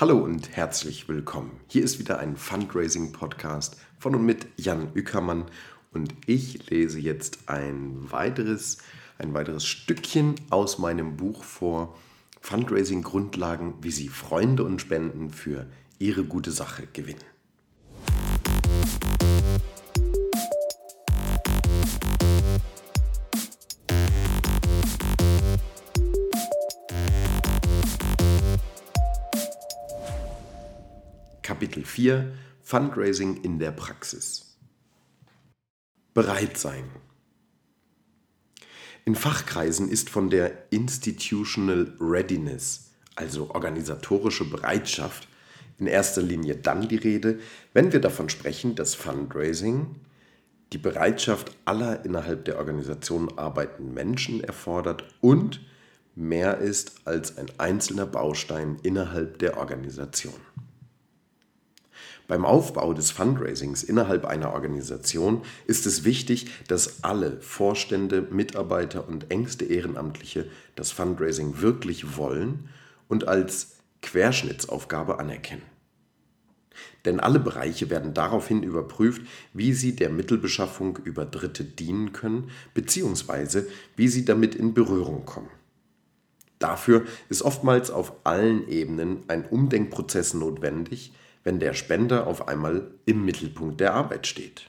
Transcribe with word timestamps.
Hallo 0.00 0.16
und 0.18 0.56
herzlich 0.56 1.08
willkommen. 1.08 1.58
Hier 1.66 1.82
ist 1.82 1.98
wieder 1.98 2.20
ein 2.20 2.36
Fundraising-Podcast 2.36 3.76
von 3.98 4.14
und 4.14 4.24
mit 4.24 4.46
Jan 4.56 4.92
Ückermann 4.94 5.46
und 5.92 6.14
ich 6.24 6.70
lese 6.70 7.00
jetzt 7.00 7.48
ein 7.48 8.08
weiteres, 8.08 8.78
ein 9.18 9.34
weiteres 9.34 9.66
Stückchen 9.66 10.36
aus 10.50 10.78
meinem 10.78 11.16
Buch 11.16 11.42
vor 11.42 11.98
Fundraising-Grundlagen, 12.42 13.74
wie 13.80 13.90
Sie 13.90 14.06
Freunde 14.06 14.62
und 14.62 14.80
Spenden 14.80 15.30
für 15.30 15.66
Ihre 15.98 16.22
gute 16.22 16.52
Sache 16.52 16.86
gewinnen. 16.92 17.18
4 31.98 32.32
Fundraising 32.62 33.42
in 33.42 33.58
der 33.58 33.72
Praxis. 33.72 34.56
Bereit 36.14 36.56
sein. 36.56 36.84
In 39.04 39.16
Fachkreisen 39.16 39.90
ist 39.90 40.08
von 40.08 40.30
der 40.30 40.70
Institutional 40.70 41.92
Readiness, 41.98 42.92
also 43.16 43.50
organisatorische 43.50 44.48
Bereitschaft, 44.48 45.26
in 45.78 45.88
erster 45.88 46.22
Linie 46.22 46.54
dann 46.54 46.86
die 46.86 46.98
Rede, 46.98 47.40
wenn 47.72 47.92
wir 47.92 48.00
davon 48.00 48.28
sprechen, 48.28 48.76
dass 48.76 48.94
Fundraising 48.94 49.96
die 50.72 50.78
Bereitschaft 50.78 51.50
aller 51.64 52.04
innerhalb 52.04 52.44
der 52.44 52.58
Organisation 52.58 53.36
arbeitenden 53.36 53.92
Menschen 53.92 54.44
erfordert 54.44 55.02
und 55.20 55.66
mehr 56.14 56.58
ist 56.58 57.08
als 57.08 57.38
ein 57.38 57.48
einzelner 57.58 58.06
Baustein 58.06 58.76
innerhalb 58.84 59.40
der 59.40 59.56
Organisation. 59.56 60.38
Beim 62.28 62.44
Aufbau 62.44 62.92
des 62.92 63.10
Fundraisings 63.10 63.82
innerhalb 63.82 64.26
einer 64.26 64.52
Organisation 64.52 65.42
ist 65.66 65.86
es 65.86 66.04
wichtig, 66.04 66.50
dass 66.68 67.02
alle 67.02 67.40
Vorstände, 67.40 68.20
Mitarbeiter 68.20 69.08
und 69.08 69.30
engste 69.30 69.64
Ehrenamtliche 69.64 70.46
das 70.76 70.92
Fundraising 70.92 71.62
wirklich 71.62 72.18
wollen 72.18 72.68
und 73.08 73.26
als 73.26 73.78
Querschnittsaufgabe 74.02 75.18
anerkennen. 75.18 75.62
Denn 77.06 77.18
alle 77.18 77.40
Bereiche 77.40 77.88
werden 77.88 78.12
daraufhin 78.12 78.62
überprüft, 78.62 79.22
wie 79.54 79.72
sie 79.72 79.96
der 79.96 80.10
Mittelbeschaffung 80.10 80.98
über 81.04 81.24
Dritte 81.24 81.64
dienen 81.64 82.12
können 82.12 82.50
bzw. 82.74 83.62
wie 83.96 84.08
sie 84.08 84.26
damit 84.26 84.54
in 84.54 84.74
Berührung 84.74 85.24
kommen. 85.24 85.48
Dafür 86.58 87.06
ist 87.30 87.40
oftmals 87.40 87.90
auf 87.90 88.12
allen 88.24 88.68
Ebenen 88.68 89.24
ein 89.28 89.46
Umdenkprozess 89.46 90.34
notwendig, 90.34 91.12
wenn 91.48 91.60
der 91.60 91.72
Spender 91.72 92.26
auf 92.26 92.46
einmal 92.46 92.90
im 93.06 93.24
Mittelpunkt 93.24 93.80
der 93.80 93.94
Arbeit 93.94 94.26
steht. 94.26 94.68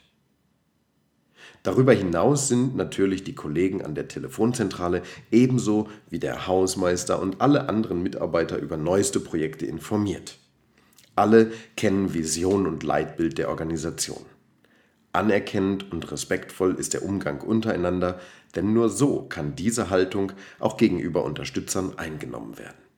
Darüber 1.61 1.91
hinaus 1.91 2.47
sind 2.47 2.77
natürlich 2.77 3.25
die 3.25 3.35
Kollegen 3.35 3.83
an 3.83 3.95
der 3.95 4.07
Telefonzentrale 4.07 5.01
ebenso 5.29 5.89
wie 6.09 6.19
der 6.19 6.47
Hausmeister 6.47 7.21
und 7.21 7.41
alle 7.41 7.67
anderen 7.67 8.01
Mitarbeiter 8.01 8.57
über 8.59 8.77
neueste 8.77 9.19
Projekte 9.19 9.65
informiert. 9.65 10.37
Alle 11.17 11.51
kennen 11.75 12.13
Vision 12.13 12.65
und 12.65 12.81
Leitbild 12.83 13.39
der 13.39 13.49
Organisation. 13.49 14.25
Anerkennend 15.11 15.91
und 15.91 16.09
respektvoll 16.13 16.75
ist 16.75 16.93
der 16.93 17.03
Umgang 17.03 17.41
untereinander, 17.41 18.21
denn 18.55 18.71
nur 18.71 18.87
so 18.87 19.23
kann 19.23 19.53
diese 19.53 19.89
Haltung 19.89 20.31
auch 20.59 20.77
gegenüber 20.77 21.25
Unterstützern 21.25 21.97
eingenommen 21.97 22.57
werden. 22.57 22.88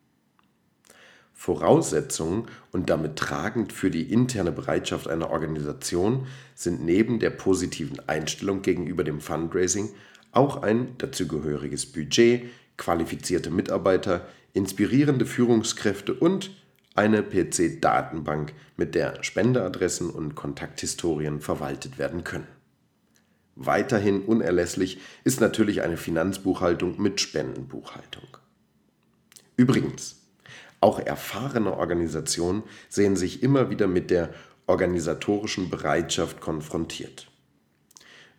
Voraussetzungen 1.42 2.46
und 2.72 2.92
damit 2.92 3.16
tragend 3.16 3.74
für 3.74 3.90
die 3.90 4.14
interne 4.14 4.52
Bereitschaft 4.52 5.08
einer 5.08 5.32
Organisation 5.32 6.28
sind 6.54 6.86
neben 6.86 7.18
der 7.18 7.32
positiven 7.32 7.98
Einstellung 8.08 8.62
gegenüber 8.62 9.04
dem 9.04 9.20
Fundraising 9.20 9.90
auch 10.32 10.62
ein 10.62 10.96
dazugehöriges 11.00 11.88
Budget, 11.88 12.44
qualifizierte 12.78 13.50
Mitarbeiter, 13.50 14.28
inspirierende 14.54 15.26
Führungskräfte 15.26 16.14
und 16.14 16.52
eine 16.94 17.24
PC-Datenbank, 17.24 18.54
mit 18.78 18.94
der 18.94 19.24
Spendeadressen 19.24 20.12
und 20.12 20.36
Kontakthistorien 20.36 21.42
verwaltet 21.42 21.98
werden 21.98 22.24
können. 22.24 22.48
Weiterhin 23.56 24.22
unerlässlich 24.22 25.00
ist 25.24 25.42
natürlich 25.42 25.82
eine 25.82 25.98
Finanzbuchhaltung 25.98 27.02
mit 27.02 27.20
Spendenbuchhaltung. 27.20 28.28
Übrigens, 29.58 30.21
auch 30.82 31.00
erfahrene 31.00 31.78
Organisationen 31.78 32.64
sehen 32.90 33.16
sich 33.16 33.44
immer 33.44 33.70
wieder 33.70 33.88
mit 33.88 34.10
der 34.10 34.34
organisatorischen 34.68 35.70
Bereitschaft 35.70 36.42
konfrontiert. 36.42 37.28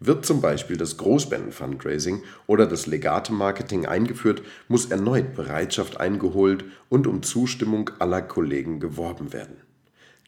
Wird 0.00 0.26
zum 0.26 0.40
Beispiel 0.40 0.76
das 0.76 0.96
Großspenden-Fundraising 0.96 2.24
oder 2.48 2.66
das 2.66 2.86
Legate-Marketing 2.86 3.86
eingeführt, 3.86 4.42
muss 4.66 4.86
erneut 4.86 5.34
Bereitschaft 5.34 6.00
eingeholt 6.00 6.64
und 6.88 7.06
um 7.06 7.22
Zustimmung 7.22 7.90
aller 8.00 8.20
Kollegen 8.20 8.80
geworben 8.80 9.32
werden. 9.32 9.58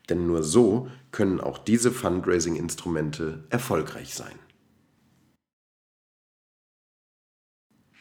Denn 0.08 0.28
nur 0.28 0.44
so 0.44 0.88
können 1.10 1.40
auch 1.40 1.58
diese 1.58 1.90
Fundraising-Instrumente 1.90 3.44
erfolgreich 3.50 4.14
sein. 4.14 4.38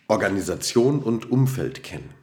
Organisation 0.07 1.01
und 1.01 1.31
Umfeld 1.31 1.81
kennen. 1.81 2.22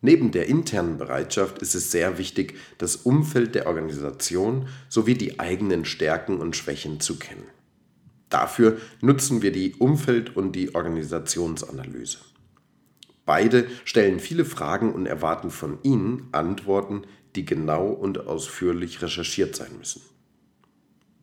Neben 0.00 0.30
der 0.30 0.46
internen 0.46 0.96
Bereitschaft 0.96 1.58
ist 1.58 1.74
es 1.74 1.90
sehr 1.90 2.18
wichtig, 2.18 2.54
das 2.78 2.96
Umfeld 2.96 3.54
der 3.54 3.66
Organisation 3.66 4.68
sowie 4.88 5.14
die 5.14 5.40
eigenen 5.40 5.84
Stärken 5.84 6.38
und 6.38 6.54
Schwächen 6.54 7.00
zu 7.00 7.18
kennen. 7.18 7.46
Dafür 8.28 8.78
nutzen 9.00 9.42
wir 9.42 9.50
die 9.50 9.74
Umfeld- 9.74 10.36
und 10.36 10.52
die 10.52 10.74
Organisationsanalyse. 10.74 12.18
Beide 13.24 13.66
stellen 13.84 14.20
viele 14.20 14.44
Fragen 14.44 14.92
und 14.92 15.06
erwarten 15.06 15.50
von 15.50 15.78
Ihnen 15.82 16.28
Antworten, 16.32 17.02
die 17.34 17.44
genau 17.44 17.88
und 17.88 18.26
ausführlich 18.26 19.02
recherchiert 19.02 19.56
sein 19.56 19.76
müssen. 19.78 20.02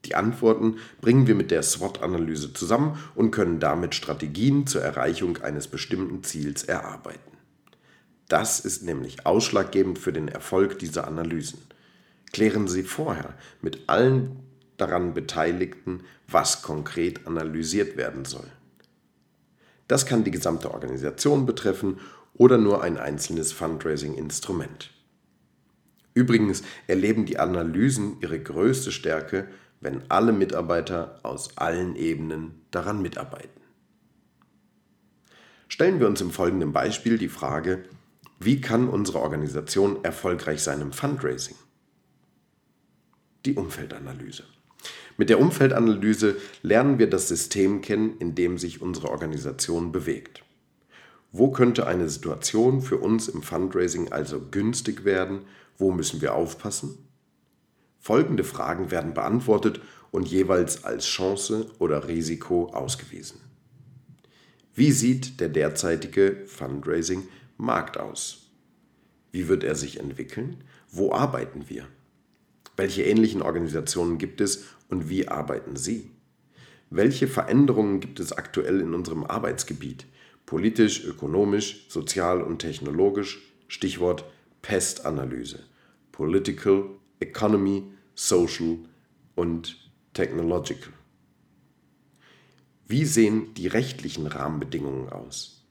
Die 0.05 0.15
Antworten 0.15 0.75
bringen 1.01 1.25
wir 1.25 1.33
mit 1.33 1.49
der 1.49 1.63
SWOT-Analyse 1.63 2.53
zusammen 2.53 2.99
und 3.15 3.31
können 3.31 3.59
damit 3.59 3.95
Strategien 3.95 4.67
zur 4.67 4.81
Erreichung 4.81 5.37
eines 5.37 5.67
bestimmten 5.67 6.23
Ziels 6.23 6.63
erarbeiten. 6.63 7.34
Das 8.27 8.59
ist 8.59 8.83
nämlich 8.83 9.25
ausschlaggebend 9.25 9.99
für 9.99 10.13
den 10.13 10.27
Erfolg 10.27 10.79
dieser 10.79 11.07
Analysen. 11.07 11.59
Klären 12.33 12.67
Sie 12.67 12.83
vorher 12.83 13.35
mit 13.61 13.87
allen 13.87 14.39
daran 14.77 15.13
Beteiligten, 15.13 16.01
was 16.27 16.61
konkret 16.61 17.27
analysiert 17.27 17.97
werden 17.97 18.25
soll. 18.25 18.47
Das 19.87 20.05
kann 20.05 20.23
die 20.23 20.31
gesamte 20.31 20.71
Organisation 20.71 21.45
betreffen 21.45 21.99
oder 22.33 22.57
nur 22.57 22.83
ein 22.83 22.97
einzelnes 22.97 23.51
Fundraising-Instrument. 23.53 24.91
Übrigens 26.13 26.63
erleben 26.87 27.25
die 27.25 27.37
Analysen 27.37 28.17
ihre 28.21 28.39
größte 28.39 28.91
Stärke, 28.91 29.47
wenn 29.81 30.01
alle 30.09 30.31
Mitarbeiter 30.31 31.19
aus 31.23 31.57
allen 31.57 31.95
Ebenen 31.95 32.65
daran 32.71 33.01
mitarbeiten. 33.01 33.61
Stellen 35.67 35.99
wir 35.99 36.07
uns 36.07 36.21
im 36.21 36.31
folgenden 36.31 36.73
Beispiel 36.73 37.17
die 37.17 37.29
Frage, 37.29 37.83
wie 38.39 38.61
kann 38.61 38.89
unsere 38.89 39.19
Organisation 39.19 40.03
erfolgreich 40.03 40.61
sein 40.61 40.81
im 40.81 40.91
Fundraising? 40.91 41.55
Die 43.45 43.53
Umfeldanalyse. 43.53 44.43
Mit 45.17 45.29
der 45.29 45.39
Umfeldanalyse 45.39 46.35
lernen 46.61 46.99
wir 46.99 47.09
das 47.09 47.27
System 47.27 47.81
kennen, 47.81 48.17
in 48.19 48.35
dem 48.35 48.57
sich 48.57 48.81
unsere 48.81 49.09
Organisation 49.09 49.91
bewegt. 49.91 50.43
Wo 51.31 51.51
könnte 51.51 51.87
eine 51.87 52.09
Situation 52.09 52.81
für 52.81 52.97
uns 52.97 53.27
im 53.27 53.41
Fundraising 53.41 54.11
also 54.11 54.41
günstig 54.51 55.05
werden? 55.05 55.41
Wo 55.77 55.91
müssen 55.91 56.21
wir 56.21 56.33
aufpassen? 56.33 56.97
Folgende 57.99 58.43
Fragen 58.43 58.91
werden 58.91 59.13
beantwortet 59.13 59.81
und 60.11 60.27
jeweils 60.27 60.83
als 60.83 61.05
Chance 61.05 61.71
oder 61.79 62.07
Risiko 62.07 62.67
ausgewiesen. 62.67 63.39
Wie 64.73 64.91
sieht 64.91 65.39
der 65.39 65.49
derzeitige 65.49 66.43
Fundraising 66.45 67.27
Markt 67.57 67.97
aus? 67.97 68.51
Wie 69.31 69.47
wird 69.47 69.63
er 69.63 69.75
sich 69.75 69.99
entwickeln? 69.99 70.63
Wo 70.91 71.13
arbeiten 71.13 71.69
wir? 71.69 71.87
Welche 72.75 73.03
ähnlichen 73.03 73.41
Organisationen 73.41 74.17
gibt 74.17 74.41
es 74.41 74.65
und 74.89 75.09
wie 75.09 75.27
arbeiten 75.27 75.75
sie? 75.75 76.11
Welche 76.89 77.27
Veränderungen 77.27 77.99
gibt 77.99 78.19
es 78.19 78.33
aktuell 78.33 78.81
in 78.81 78.93
unserem 78.93 79.23
Arbeitsgebiet? 79.23 80.05
Politisch, 80.45 81.03
ökonomisch, 81.03 81.87
sozial 81.89 82.41
und 82.41 82.59
technologisch? 82.59 83.41
Stichwort 83.67 84.25
Pestanalyse. 84.61 85.63
Political, 86.11 86.89
Economy, 87.19 87.83
Social 88.13 88.79
und 89.35 89.91
Technological. 90.13 90.93
Wie 92.87 93.05
sehen 93.05 93.53
die 93.55 93.67
rechtlichen 93.67 94.27
Rahmenbedingungen 94.27 95.09
aus? 95.09 95.64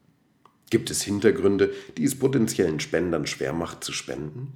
Gibt 0.74 0.90
es 0.90 1.02
Hintergründe, 1.02 1.72
die 1.96 2.02
es 2.02 2.18
potenziellen 2.18 2.80
Spendern 2.80 3.28
schwer 3.28 3.52
macht 3.52 3.84
zu 3.84 3.92
spenden? 3.92 4.54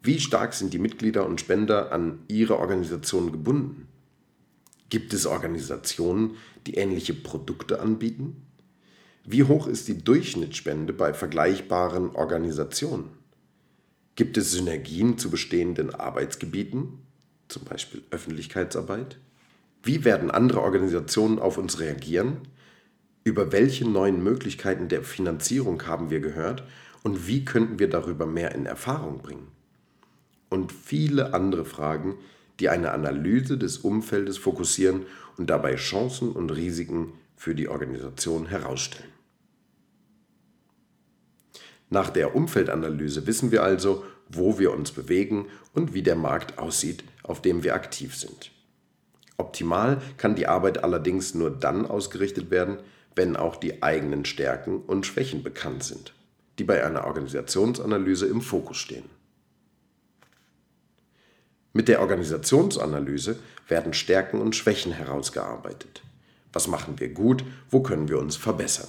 Wie 0.00 0.20
stark 0.20 0.54
sind 0.54 0.72
die 0.72 0.78
Mitglieder 0.78 1.26
und 1.26 1.40
Spender 1.40 1.90
an 1.90 2.20
ihre 2.28 2.60
Organisation 2.60 3.32
gebunden? 3.32 3.88
Gibt 4.88 5.12
es 5.12 5.26
Organisationen, 5.26 6.36
die 6.68 6.74
ähnliche 6.74 7.12
Produkte 7.12 7.80
anbieten? 7.80 8.46
Wie 9.24 9.42
hoch 9.42 9.66
ist 9.66 9.88
die 9.88 9.98
Durchschnittsspende 9.98 10.92
bei 10.92 11.12
vergleichbaren 11.12 12.10
Organisationen? 12.10 13.08
Gibt 14.14 14.36
es 14.36 14.52
Synergien 14.52 15.18
zu 15.18 15.28
bestehenden 15.28 15.92
Arbeitsgebieten, 15.92 17.00
zum 17.48 17.64
Beispiel 17.64 18.04
Öffentlichkeitsarbeit? 18.12 19.18
Wie 19.82 20.04
werden 20.04 20.30
andere 20.30 20.60
Organisationen 20.60 21.40
auf 21.40 21.58
uns 21.58 21.80
reagieren? 21.80 22.42
Über 23.28 23.52
welche 23.52 23.86
neuen 23.86 24.24
Möglichkeiten 24.24 24.88
der 24.88 25.02
Finanzierung 25.02 25.86
haben 25.86 26.08
wir 26.08 26.20
gehört 26.20 26.62
und 27.02 27.26
wie 27.26 27.44
könnten 27.44 27.78
wir 27.78 27.90
darüber 27.90 28.24
mehr 28.24 28.54
in 28.54 28.64
Erfahrung 28.64 29.18
bringen? 29.18 29.48
Und 30.48 30.72
viele 30.72 31.34
andere 31.34 31.66
Fragen, 31.66 32.14
die 32.58 32.70
eine 32.70 32.90
Analyse 32.90 33.58
des 33.58 33.76
Umfeldes 33.76 34.38
fokussieren 34.38 35.04
und 35.36 35.50
dabei 35.50 35.74
Chancen 35.74 36.32
und 36.32 36.48
Risiken 36.48 37.12
für 37.36 37.54
die 37.54 37.68
Organisation 37.68 38.46
herausstellen. 38.46 39.12
Nach 41.90 42.08
der 42.08 42.34
Umfeldanalyse 42.34 43.26
wissen 43.26 43.52
wir 43.52 43.62
also, 43.62 44.04
wo 44.30 44.58
wir 44.58 44.72
uns 44.72 44.90
bewegen 44.90 45.48
und 45.74 45.92
wie 45.92 46.02
der 46.02 46.16
Markt 46.16 46.56
aussieht, 46.56 47.04
auf 47.24 47.42
dem 47.42 47.62
wir 47.62 47.74
aktiv 47.74 48.16
sind. 48.16 48.52
Optimal 49.36 50.00
kann 50.16 50.34
die 50.34 50.46
Arbeit 50.46 50.82
allerdings 50.82 51.34
nur 51.34 51.50
dann 51.50 51.84
ausgerichtet 51.84 52.50
werden, 52.50 52.78
wenn 53.18 53.36
auch 53.36 53.56
die 53.56 53.82
eigenen 53.82 54.24
Stärken 54.24 54.80
und 54.80 55.04
Schwächen 55.04 55.42
bekannt 55.42 55.82
sind, 55.82 56.14
die 56.60 56.64
bei 56.64 56.86
einer 56.86 57.04
Organisationsanalyse 57.04 58.26
im 58.26 58.40
Fokus 58.40 58.76
stehen. 58.76 59.10
Mit 61.72 61.88
der 61.88 62.00
Organisationsanalyse 62.00 63.40
werden 63.66 63.92
Stärken 63.92 64.40
und 64.40 64.54
Schwächen 64.54 64.92
herausgearbeitet. 64.92 66.02
Was 66.52 66.68
machen 66.68 67.00
wir 67.00 67.08
gut, 67.08 67.44
wo 67.70 67.82
können 67.82 68.08
wir 68.08 68.20
uns 68.20 68.36
verbessern? 68.36 68.88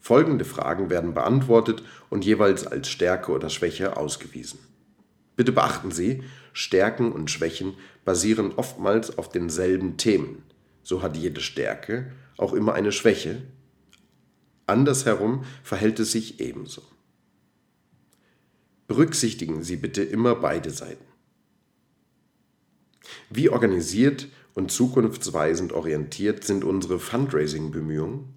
Folgende 0.00 0.46
Fragen 0.46 0.88
werden 0.88 1.12
beantwortet 1.12 1.82
und 2.08 2.24
jeweils 2.24 2.66
als 2.66 2.88
Stärke 2.88 3.32
oder 3.32 3.50
Schwäche 3.50 3.98
ausgewiesen. 3.98 4.60
Bitte 5.36 5.52
beachten 5.52 5.90
Sie, 5.90 6.22
Stärken 6.54 7.12
und 7.12 7.30
Schwächen 7.30 7.74
basieren 8.06 8.52
oftmals 8.56 9.18
auf 9.18 9.28
denselben 9.28 9.98
Themen. 9.98 10.47
So 10.88 11.02
hat 11.02 11.18
jede 11.18 11.42
Stärke 11.42 12.12
auch 12.38 12.54
immer 12.54 12.72
eine 12.72 12.92
Schwäche. 12.92 13.42
Andersherum 14.64 15.44
verhält 15.62 16.00
es 16.00 16.12
sich 16.12 16.40
ebenso. 16.40 16.80
Berücksichtigen 18.86 19.62
Sie 19.62 19.76
bitte 19.76 20.02
immer 20.02 20.34
beide 20.36 20.70
Seiten. 20.70 21.04
Wie 23.28 23.50
organisiert 23.50 24.28
und 24.54 24.72
zukunftsweisend 24.72 25.74
orientiert 25.74 26.44
sind 26.44 26.64
unsere 26.64 26.98
Fundraising-Bemühungen? 26.98 28.32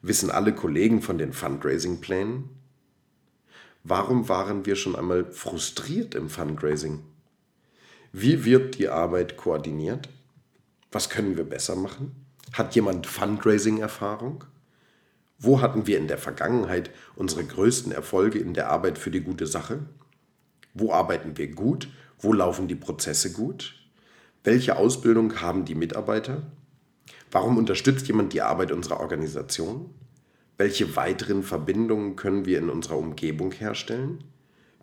Wissen 0.00 0.32
alle 0.32 0.56
Kollegen 0.56 1.00
von 1.00 1.16
den 1.16 1.32
Fundraising-Plänen? 1.32 2.48
Warum 3.84 4.28
waren 4.28 4.66
wir 4.66 4.74
schon 4.74 4.96
einmal 4.96 5.30
frustriert 5.30 6.16
im 6.16 6.28
Fundraising? 6.28 7.04
Wie 8.10 8.44
wird 8.44 8.80
die 8.80 8.88
Arbeit 8.88 9.36
koordiniert? 9.36 10.08
Was 10.92 11.08
können 11.08 11.38
wir 11.38 11.44
besser 11.44 11.74
machen? 11.74 12.26
Hat 12.52 12.74
jemand 12.74 13.06
Fundraising-Erfahrung? 13.06 14.44
Wo 15.38 15.62
hatten 15.62 15.86
wir 15.86 15.96
in 15.96 16.06
der 16.06 16.18
Vergangenheit 16.18 16.90
unsere 17.16 17.44
größten 17.44 17.92
Erfolge 17.92 18.38
in 18.38 18.52
der 18.52 18.68
Arbeit 18.68 18.98
für 18.98 19.10
die 19.10 19.22
gute 19.22 19.46
Sache? 19.46 19.80
Wo 20.74 20.92
arbeiten 20.92 21.38
wir 21.38 21.50
gut? 21.50 21.88
Wo 22.18 22.34
laufen 22.34 22.68
die 22.68 22.74
Prozesse 22.74 23.32
gut? 23.32 23.74
Welche 24.44 24.76
Ausbildung 24.76 25.40
haben 25.40 25.64
die 25.64 25.74
Mitarbeiter? 25.74 26.42
Warum 27.30 27.56
unterstützt 27.56 28.06
jemand 28.06 28.34
die 28.34 28.42
Arbeit 28.42 28.70
unserer 28.70 29.00
Organisation? 29.00 29.94
Welche 30.58 30.94
weiteren 30.94 31.42
Verbindungen 31.42 32.16
können 32.16 32.44
wir 32.44 32.58
in 32.58 32.68
unserer 32.68 32.98
Umgebung 32.98 33.52
herstellen? 33.52 34.24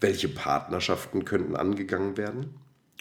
Welche 0.01 0.27
Partnerschaften 0.27 1.23
könnten 1.23 1.55
angegangen 1.55 2.17
werden? 2.17 2.55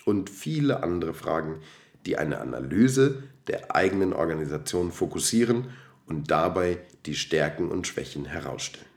Und 0.05 0.29
viele 0.29 0.83
andere 0.83 1.15
Fragen, 1.15 1.61
die 2.09 2.17
eine 2.17 2.41
Analyse 2.41 3.23
der 3.49 3.77
eigenen 3.77 4.15
Organisation 4.15 4.93
fokussieren 4.93 5.69
und 6.07 6.31
dabei 6.31 6.81
die 7.05 7.15
Stärken 7.15 7.71
und 7.71 7.87
Schwächen 7.87 8.25
herausstellen. 8.25 8.89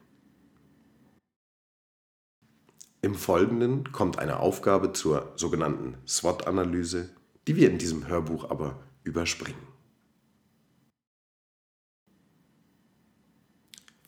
Im 3.02 3.16
Folgenden 3.16 3.92
kommt 3.92 4.18
eine 4.18 4.40
Aufgabe 4.40 4.94
zur 4.94 5.34
sogenannten 5.36 5.98
SWOT-Analyse, 6.08 7.10
die 7.48 7.58
wir 7.58 7.70
in 7.70 7.78
diesem 7.78 8.08
Hörbuch 8.08 8.50
aber 8.50 8.82
überspringen. 9.04 9.68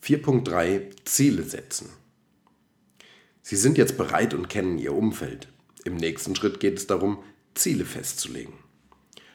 4.3 0.02 1.04
Ziele 1.04 1.42
setzen. 1.42 1.90
Sie 3.42 3.56
sind 3.56 3.76
jetzt 3.76 3.98
bereit 3.98 4.32
und 4.32 4.48
kennen 4.48 4.78
Ihr 4.78 4.94
Umfeld. 4.94 5.48
Im 5.84 5.96
nächsten 5.96 6.34
Schritt 6.34 6.58
geht 6.58 6.78
es 6.78 6.86
darum, 6.86 7.22
Ziele 7.54 7.84
festzulegen. 7.84 8.63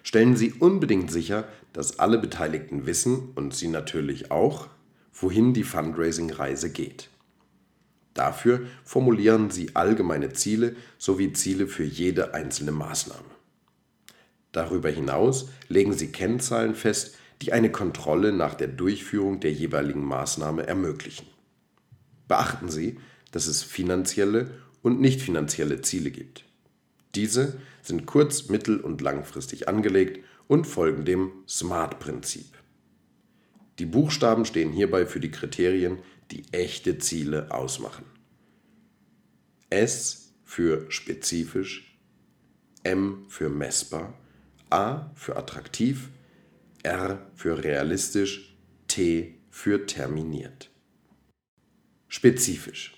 Stellen 0.10 0.36
Sie 0.36 0.54
unbedingt 0.54 1.12
sicher, 1.12 1.48
dass 1.72 2.00
alle 2.00 2.18
Beteiligten 2.18 2.88
wissen 2.88 3.30
und 3.36 3.54
Sie 3.54 3.68
natürlich 3.68 4.32
auch, 4.32 4.68
wohin 5.14 5.54
die 5.54 5.62
Fundraising-Reise 5.62 6.72
geht. 6.72 7.12
Dafür 8.16 8.62
formulieren 8.84 9.52
Sie 9.52 9.76
allgemeine 9.76 10.34
Ziele 10.34 10.76
sowie 10.98 11.32
Ziele 11.34 11.68
für 11.68 11.84
jede 11.84 12.34
einzelne 12.34 12.72
Maßnahme. 12.72 13.30
Darüber 14.52 14.90
hinaus 14.90 15.50
legen 15.68 15.94
Sie 15.94 16.12
Kennzahlen 16.12 16.74
fest, 16.74 17.16
die 17.44 17.54
eine 17.54 17.72
Kontrolle 17.72 18.34
nach 18.34 18.56
der 18.56 18.70
Durchführung 18.70 19.40
der 19.42 19.54
jeweiligen 19.54 20.04
Maßnahme 20.04 20.66
ermöglichen. 20.66 21.28
Beachten 22.28 22.70
Sie, 22.70 22.98
dass 23.30 23.46
es 23.46 23.62
finanzielle 23.62 24.50
und 24.82 25.00
nicht 25.02 25.22
finanzielle 25.22 25.82
Ziele 25.82 26.10
gibt. 26.10 26.49
Diese 27.16 27.60
sind 27.82 28.06
kurz-, 28.06 28.50
mittel- 28.50 28.80
und 28.80 29.02
langfristig 29.02 29.68
angelegt 29.68 30.24
und 30.48 30.66
folgen 30.66 31.06
dem 31.06 31.32
SMART-Prinzip. 31.48 32.48
Die 33.80 33.86
Buchstaben 33.86 34.46
stehen 34.46 34.72
hierbei 34.72 35.06
für 35.06 35.20
die 35.20 35.32
Kriterien, 35.32 36.00
die 36.32 36.44
echte 36.52 36.98
Ziele 36.98 37.52
ausmachen. 37.52 38.06
S 39.70 40.34
für 40.44 40.90
spezifisch, 40.92 41.98
M 42.84 43.26
für 43.30 43.50
messbar, 43.50 44.14
A 44.70 45.12
für 45.16 45.38
attraktiv, 45.38 46.10
R 46.84 47.28
für 47.36 47.64
realistisch, 47.64 48.58
T 48.88 49.36
für 49.50 49.86
terminiert. 49.86 50.70
Spezifisch. 52.08 52.96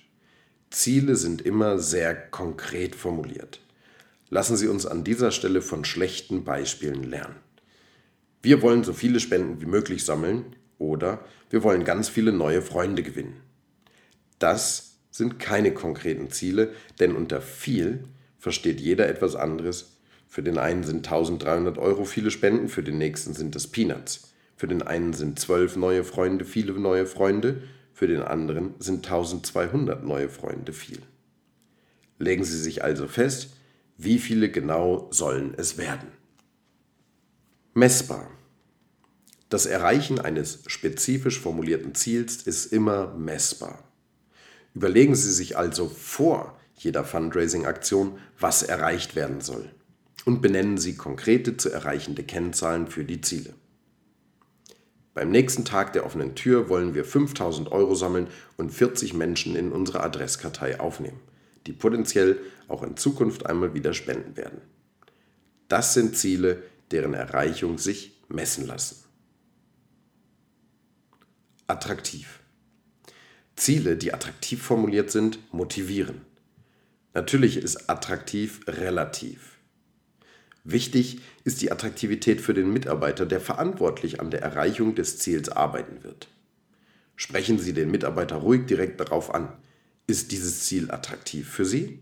Ziele 0.70 1.16
sind 1.16 1.42
immer 1.42 1.80
sehr 1.80 2.16
konkret 2.16 2.96
formuliert. 2.96 3.60
Lassen 4.32 4.58
Sie 4.58 4.68
uns 4.68 4.88
an 4.88 5.04
dieser 5.04 5.30
Stelle 5.30 5.62
von 5.62 5.86
schlechten 5.86 6.44
Beispielen 6.44 7.04
lernen. 7.04 7.36
Wir 8.42 8.64
wollen 8.64 8.84
so 8.84 8.94
viele 8.94 9.20
Spenden 9.20 9.62
wie 9.62 9.68
möglich 9.68 10.04
sammeln 10.04 10.56
oder 10.80 11.24
wir 11.52 11.62
wollen 11.62 11.84
ganz 11.84 12.10
viele 12.10 12.32
neue 12.32 12.64
Freunde 12.64 13.04
gewinnen. 13.04 13.40
Das 14.40 14.96
sind 15.12 15.38
keine 15.38 15.72
konkreten 15.76 16.32
Ziele, 16.32 16.74
denn 17.00 17.16
unter 17.16 17.42
viel 17.42 18.06
versteht 18.40 18.82
jeder 18.82 19.08
etwas 19.08 19.36
anderes 19.36 20.02
für 20.32 20.42
den 20.42 20.58
einen 20.58 20.86
sind 20.86 21.06
1300 21.06 21.78
Euro 21.78 22.06
viele 22.06 22.32
Spenden, 22.32 22.70
für 22.70 22.84
den 22.84 22.98
nächsten 22.98 23.34
sind 23.34 23.54
es 23.58 23.68
Peanuts. 23.68 24.32
Für 24.56 24.66
den 24.66 24.82
einen 24.82 25.12
sind 25.12 25.38
12 25.38 25.76
neue 25.76 26.06
Freunde 26.06 26.46
viele 26.46 26.72
neue 26.72 27.06
Freunde, 27.06 27.64
für 27.94 28.08
den 28.08 28.22
anderen 28.22 28.74
sind 28.80 29.06
1200 29.06 30.06
neue 30.06 30.30
Freunde 30.30 30.72
viel. 30.72 31.00
Legen 32.18 32.46
Sie 32.46 32.58
sich 32.58 32.82
also 32.82 33.10
fest, 33.10 33.58
wie 34.04 34.20
viele 34.20 34.50
genau 34.50 35.08
sollen 35.12 35.54
es 35.58 35.78
werden. 35.78 36.10
Messbar. 37.74 38.30
Das 39.50 39.66
Erreichen 39.66 40.20
eines 40.20 40.64
spezifisch 40.68 41.40
formulierten 41.40 41.94
Ziels 41.94 42.44
ist 42.44 42.68
immer 42.68 43.14
messbar. 43.16 43.84
Überlegen 44.74 45.16
Sie 45.16 45.32
sich 45.32 45.58
also 45.58 45.90
vor 45.90 46.58
jeder 46.76 47.04
Fundraising-Aktion, 47.04 48.18
was 48.40 48.64
erreicht 48.64 49.16
werden 49.16 49.42
soll 49.42 49.70
und 50.26 50.42
benennen 50.42 50.78
Sie 50.78 50.96
konkrete 50.96 51.58
zu 51.58 51.70
erreichende 51.70 52.24
Kennzahlen 52.24 52.88
für 52.88 53.04
die 53.04 53.22
Ziele. 53.22 53.54
Beim 55.14 55.30
nächsten 55.30 55.66
Tag 55.66 55.94
der 55.94 56.06
offenen 56.06 56.36
Tür 56.36 56.70
wollen 56.70 56.96
wir 56.96 57.04
5000 57.04 57.72
Euro 57.72 57.96
sammeln 57.96 58.28
und 58.58 58.72
40 58.72 59.14
Menschen 59.14 59.56
in 59.56 59.72
unsere 59.72 60.02
Adresskartei 60.02 60.80
aufnehmen, 60.80 61.20
die 61.68 61.74
potenziell 61.74 62.40
auch 62.68 62.84
in 62.84 62.98
Zukunft 62.98 63.46
einmal 63.46 63.74
wieder 63.74 63.94
spenden 63.94 64.38
werden. 64.38 64.62
Das 65.68 65.94
sind 65.94 66.18
Ziele, 66.18 66.64
deren 66.92 67.14
Erreichung 67.14 67.78
sich 67.78 68.20
messen 68.28 68.68
lassen. 68.68 69.04
Attraktiv. 71.68 72.40
Ziele, 73.56 73.96
die 73.96 74.14
attraktiv 74.14 74.62
formuliert 74.62 75.12
sind, 75.12 75.40
motivieren. 75.54 76.22
Natürlich 77.14 77.58
ist 77.58 77.90
attraktiv 77.90 78.62
relativ. 78.68 79.58
Wichtig 80.64 81.22
ist 81.44 81.62
die 81.62 81.72
Attraktivität 81.72 82.40
für 82.42 82.54
den 82.54 82.72
Mitarbeiter, 82.72 83.26
der 83.26 83.42
verantwortlich 83.42 84.20
an 84.20 84.32
der 84.32 84.42
Erreichung 84.42 84.96
des 84.96 85.18
Ziels 85.18 85.50
arbeiten 85.50 86.04
wird. 86.04 86.28
Sprechen 87.16 87.60
Sie 87.60 87.74
den 87.74 87.92
Mitarbeiter 87.92 88.38
ruhig 88.38 88.66
direkt 88.66 89.00
darauf 89.00 89.34
an. 89.34 89.54
Ist 90.12 90.34
dieses 90.34 90.66
Ziel 90.66 90.92
attraktiv 90.92 91.48
für 91.50 91.64
Sie? 91.64 92.00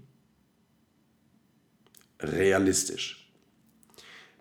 Realistisch. 2.19 3.31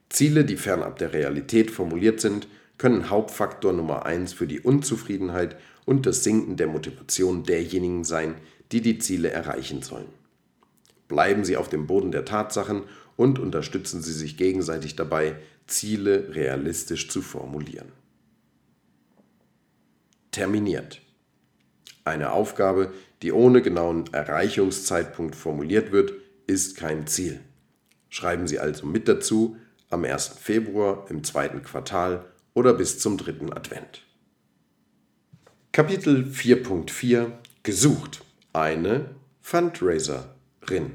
Ziele, 0.08 0.46
die 0.46 0.56
fernab 0.56 0.98
der 0.98 1.12
Realität 1.12 1.70
formuliert 1.70 2.18
sind, 2.18 2.48
können 2.78 3.10
Hauptfaktor 3.10 3.74
Nummer 3.74 4.06
1 4.06 4.32
für 4.32 4.46
die 4.46 4.60
Unzufriedenheit 4.60 5.58
und 5.84 6.06
das 6.06 6.24
Sinken 6.24 6.56
der 6.56 6.66
Motivation 6.66 7.44
derjenigen 7.44 8.04
sein, 8.04 8.36
die 8.72 8.80
die 8.80 9.00
Ziele 9.00 9.28
erreichen 9.32 9.82
sollen. 9.82 10.08
Bleiben 11.06 11.44
Sie 11.44 11.58
auf 11.58 11.68
dem 11.68 11.86
Boden 11.86 12.10
der 12.10 12.24
Tatsachen 12.24 12.84
und 13.16 13.38
unterstützen 13.38 14.00
Sie 14.00 14.14
sich 14.14 14.38
gegenseitig 14.38 14.96
dabei, 14.96 15.36
Ziele 15.66 16.34
realistisch 16.34 17.10
zu 17.10 17.20
formulieren. 17.20 17.92
Terminiert. 20.30 21.02
Eine 22.08 22.32
Aufgabe, 22.32 22.94
die 23.20 23.32
ohne 23.32 23.60
genauen 23.60 24.10
Erreichungszeitpunkt 24.14 25.36
formuliert 25.36 25.92
wird, 25.92 26.14
ist 26.46 26.78
kein 26.78 27.06
Ziel. 27.06 27.38
Schreiben 28.08 28.48
Sie 28.48 28.58
also 28.58 28.86
mit 28.86 29.08
dazu 29.08 29.58
am 29.90 30.04
1. 30.04 30.28
Februar, 30.40 31.04
im 31.10 31.22
zweiten 31.22 31.62
Quartal 31.62 32.24
oder 32.54 32.72
bis 32.72 32.98
zum 32.98 33.18
dritten 33.18 33.52
Advent. 33.52 34.06
Kapitel 35.70 36.24
4.4 36.24 37.26
Gesucht. 37.62 38.24
Eine 38.54 39.10
Fundraiserin. 39.42 40.92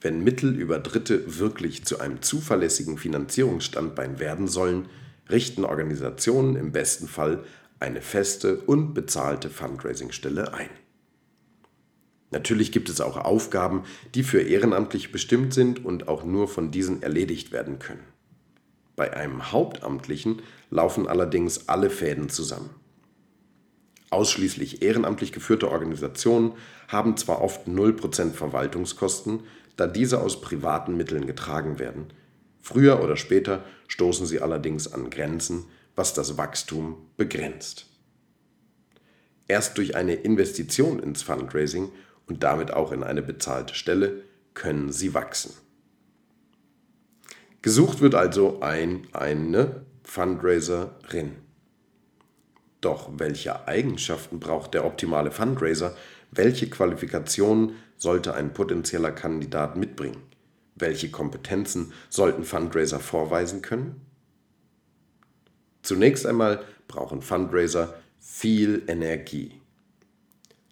Wenn 0.00 0.24
Mittel 0.24 0.58
über 0.58 0.78
Dritte 0.78 1.38
wirklich 1.38 1.84
zu 1.84 2.00
einem 2.00 2.22
zuverlässigen 2.22 2.96
Finanzierungsstandbein 2.96 4.18
werden 4.18 4.48
sollen, 4.48 4.88
richten 5.28 5.66
Organisationen 5.66 6.56
im 6.56 6.72
besten 6.72 7.08
Fall 7.08 7.44
eine 7.82 8.00
feste 8.00 8.60
und 8.60 8.94
bezahlte 8.94 9.50
Fundraisingstelle 9.50 10.54
ein. 10.54 10.70
Natürlich 12.30 12.72
gibt 12.72 12.88
es 12.88 13.00
auch 13.00 13.18
Aufgaben, 13.18 13.82
die 14.14 14.22
für 14.22 14.40
ehrenamtlich 14.40 15.12
bestimmt 15.12 15.52
sind 15.52 15.84
und 15.84 16.08
auch 16.08 16.24
nur 16.24 16.48
von 16.48 16.70
diesen 16.70 17.02
erledigt 17.02 17.52
werden 17.52 17.78
können. 17.78 18.04
Bei 18.96 19.14
einem 19.14 19.52
Hauptamtlichen 19.52 20.40
laufen 20.70 21.06
allerdings 21.08 21.68
alle 21.68 21.90
Fäden 21.90 22.30
zusammen. 22.30 22.70
Ausschließlich 24.10 24.82
ehrenamtlich 24.82 25.32
geführte 25.32 25.70
Organisationen 25.70 26.52
haben 26.88 27.16
zwar 27.16 27.42
oft 27.42 27.66
0% 27.66 28.32
Verwaltungskosten, 28.32 29.40
da 29.76 29.86
diese 29.86 30.20
aus 30.20 30.40
privaten 30.40 30.96
Mitteln 30.96 31.26
getragen 31.26 31.78
werden. 31.78 32.12
Früher 32.60 33.02
oder 33.02 33.16
später 33.16 33.64
stoßen 33.88 34.26
sie 34.26 34.40
allerdings 34.40 34.92
an 34.92 35.10
Grenzen, 35.10 35.64
was 35.96 36.14
das 36.14 36.36
Wachstum 36.36 36.96
begrenzt. 37.16 37.86
Erst 39.48 39.76
durch 39.78 39.96
eine 39.96 40.14
Investition 40.14 40.98
ins 40.98 41.22
Fundraising 41.22 41.90
und 42.26 42.42
damit 42.42 42.72
auch 42.72 42.92
in 42.92 43.02
eine 43.02 43.22
bezahlte 43.22 43.74
Stelle 43.74 44.22
können 44.54 44.92
sie 44.92 45.14
wachsen. 45.14 45.52
Gesucht 47.60 48.00
wird 48.00 48.14
also 48.14 48.60
ein, 48.60 49.06
eine 49.12 49.84
Fundraiserin. 50.02 51.36
Doch 52.80 53.10
welche 53.16 53.68
Eigenschaften 53.68 54.40
braucht 54.40 54.74
der 54.74 54.84
optimale 54.84 55.30
Fundraiser? 55.30 55.96
Welche 56.32 56.68
Qualifikationen 56.68 57.76
sollte 57.96 58.34
ein 58.34 58.52
potenzieller 58.52 59.12
Kandidat 59.12 59.76
mitbringen? 59.76 60.22
Welche 60.74 61.10
Kompetenzen 61.10 61.92
sollten 62.08 62.42
Fundraiser 62.42 62.98
vorweisen 62.98 63.62
können? 63.62 64.00
Zunächst 65.82 66.26
einmal 66.26 66.64
brauchen 66.88 67.22
Fundraiser 67.22 67.94
viel 68.18 68.82
Energie. 68.86 69.60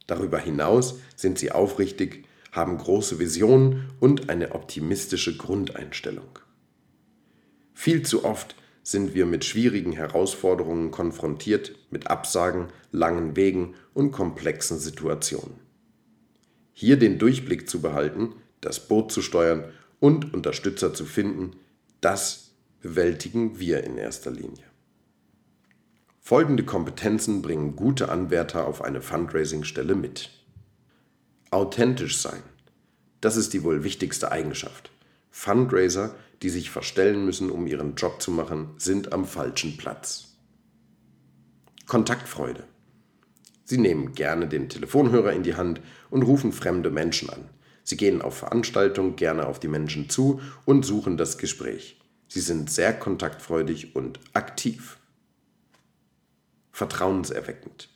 Darüber 0.06 0.38
hinaus 0.38 0.98
sind 1.16 1.38
sie 1.38 1.52
aufrichtig, 1.52 2.24
haben 2.52 2.78
große 2.78 3.18
Visionen 3.18 3.90
und 4.00 4.28
eine 4.28 4.54
optimistische 4.54 5.36
Grundeinstellung. 5.36 6.38
Viel 7.74 8.02
zu 8.02 8.24
oft 8.24 8.56
sind 8.82 9.14
wir 9.14 9.26
mit 9.26 9.44
schwierigen 9.44 9.92
Herausforderungen 9.92 10.90
konfrontiert, 10.90 11.76
mit 11.90 12.08
Absagen, 12.08 12.68
langen 12.92 13.36
Wegen 13.36 13.74
und 13.94 14.10
komplexen 14.10 14.78
Situationen. 14.78 15.60
Hier 16.72 16.98
den 16.98 17.18
Durchblick 17.18 17.68
zu 17.68 17.80
behalten, 17.80 18.34
das 18.60 18.88
Boot 18.88 19.12
zu 19.12 19.22
steuern 19.22 19.64
und 20.00 20.34
Unterstützer 20.34 20.94
zu 20.94 21.04
finden, 21.04 21.56
das 22.00 22.52
bewältigen 22.80 23.58
wir 23.58 23.84
in 23.84 23.98
erster 23.98 24.30
Linie. 24.30 24.69
Folgende 26.20 26.64
Kompetenzen 26.64 27.42
bringen 27.42 27.76
gute 27.76 28.08
Anwärter 28.08 28.66
auf 28.66 28.82
eine 28.82 29.02
Fundraising-Stelle 29.02 29.94
mit. 29.94 30.30
Authentisch 31.50 32.18
sein. 32.18 32.42
Das 33.20 33.36
ist 33.36 33.52
die 33.52 33.64
wohl 33.64 33.82
wichtigste 33.82 34.30
Eigenschaft. 34.30 34.92
Fundraiser 35.30 36.14
die 36.42 36.48
sich 36.48 36.70
verstellen 36.70 37.24
müssen, 37.24 37.50
um 37.50 37.66
ihren 37.66 37.94
Job 37.94 38.22
zu 38.22 38.30
machen, 38.30 38.70
sind 38.78 39.12
am 39.12 39.26
falschen 39.26 39.76
Platz. 39.76 40.36
Kontaktfreude. 41.86 42.64
Sie 43.64 43.78
nehmen 43.78 44.14
gerne 44.14 44.48
den 44.48 44.68
Telefonhörer 44.68 45.32
in 45.32 45.42
die 45.42 45.54
Hand 45.54 45.80
und 46.08 46.22
rufen 46.22 46.52
fremde 46.52 46.90
Menschen 46.90 47.30
an. 47.30 47.48
Sie 47.84 47.96
gehen 47.96 48.22
auf 48.22 48.38
Veranstaltungen 48.38 49.16
gerne 49.16 49.46
auf 49.46 49.60
die 49.60 49.68
Menschen 49.68 50.08
zu 50.08 50.40
und 50.64 50.84
suchen 50.84 51.16
das 51.16 51.38
Gespräch. 51.38 52.00
Sie 52.28 52.40
sind 52.40 52.70
sehr 52.70 52.92
kontaktfreudig 52.92 53.96
und 53.96 54.20
aktiv. 54.32 54.98
Vertrauenserweckend. 56.80 57.90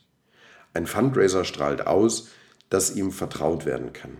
Ein 0.74 0.86
Fundraiser 0.86 1.46
strahlt 1.46 1.86
aus, 1.86 2.28
dass 2.68 2.94
ihm 2.94 3.12
vertraut 3.12 3.64
werden 3.64 3.94
kann. 3.94 4.18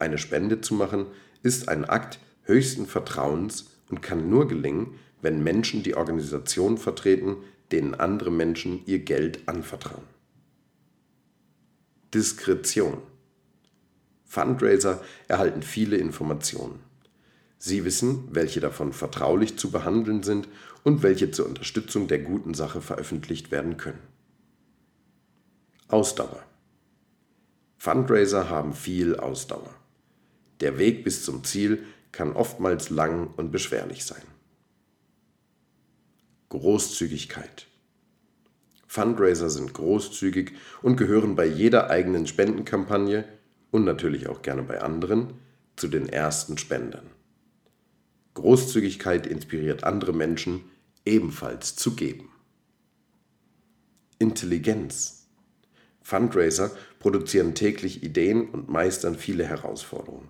Eine 0.00 0.18
Spende 0.18 0.60
zu 0.60 0.74
machen 0.74 1.06
ist 1.44 1.68
ein 1.68 1.84
Akt, 1.84 2.18
höchsten 2.42 2.86
Vertrauens 2.86 3.70
und 3.90 4.02
kann 4.02 4.28
nur 4.28 4.48
gelingen, 4.48 4.98
wenn 5.20 5.44
Menschen 5.44 5.84
die 5.84 5.94
Organisation 5.94 6.78
vertreten, 6.78 7.36
denen 7.70 7.94
andere 7.94 8.32
Menschen 8.32 8.84
ihr 8.86 8.98
Geld 8.98 9.46
anvertrauen. 9.46 10.02
Diskretion. 12.12 12.98
Fundraiser 14.24 15.00
erhalten 15.28 15.62
viele 15.62 15.96
Informationen. 15.96 16.80
Sie 17.64 17.84
wissen, 17.84 18.24
welche 18.32 18.58
davon 18.58 18.92
vertraulich 18.92 19.56
zu 19.56 19.70
behandeln 19.70 20.24
sind 20.24 20.48
und 20.82 21.04
welche 21.04 21.30
zur 21.30 21.46
Unterstützung 21.46 22.08
der 22.08 22.18
guten 22.18 22.54
Sache 22.54 22.80
veröffentlicht 22.80 23.52
werden 23.52 23.76
können. 23.76 24.00
Ausdauer. 25.86 26.42
Fundraiser 27.78 28.50
haben 28.50 28.72
viel 28.72 29.14
Ausdauer. 29.14 29.72
Der 30.58 30.76
Weg 30.76 31.04
bis 31.04 31.24
zum 31.24 31.44
Ziel 31.44 31.84
kann 32.10 32.32
oftmals 32.32 32.90
lang 32.90 33.32
und 33.36 33.52
beschwerlich 33.52 34.04
sein. 34.04 34.24
Großzügigkeit. 36.48 37.68
Fundraiser 38.88 39.50
sind 39.50 39.72
großzügig 39.72 40.54
und 40.82 40.96
gehören 40.96 41.36
bei 41.36 41.46
jeder 41.46 41.90
eigenen 41.90 42.26
Spendenkampagne 42.26 43.24
und 43.70 43.84
natürlich 43.84 44.26
auch 44.26 44.42
gerne 44.42 44.64
bei 44.64 44.82
anderen 44.82 45.34
zu 45.76 45.86
den 45.86 46.08
ersten 46.08 46.58
Spendern. 46.58 47.11
Großzügigkeit 48.34 49.26
inspiriert 49.26 49.84
andere 49.84 50.12
Menschen, 50.12 50.64
ebenfalls 51.04 51.76
zu 51.76 51.94
geben. 51.94 52.30
Intelligenz. 54.18 55.26
Fundraiser 56.00 56.70
produzieren 56.98 57.54
täglich 57.54 58.02
Ideen 58.02 58.48
und 58.50 58.68
meistern 58.68 59.16
viele 59.16 59.44
Herausforderungen. 59.44 60.28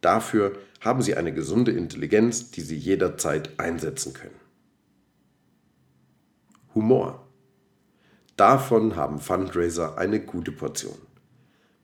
Dafür 0.00 0.58
haben 0.80 1.02
sie 1.02 1.16
eine 1.16 1.32
gesunde 1.32 1.70
Intelligenz, 1.70 2.50
die 2.50 2.60
sie 2.60 2.76
jederzeit 2.76 3.58
einsetzen 3.58 4.12
können. 4.12 4.36
Humor. 6.74 7.26
Davon 8.36 8.96
haben 8.96 9.20
Fundraiser 9.20 9.96
eine 9.96 10.20
gute 10.20 10.52
Portion. 10.52 10.98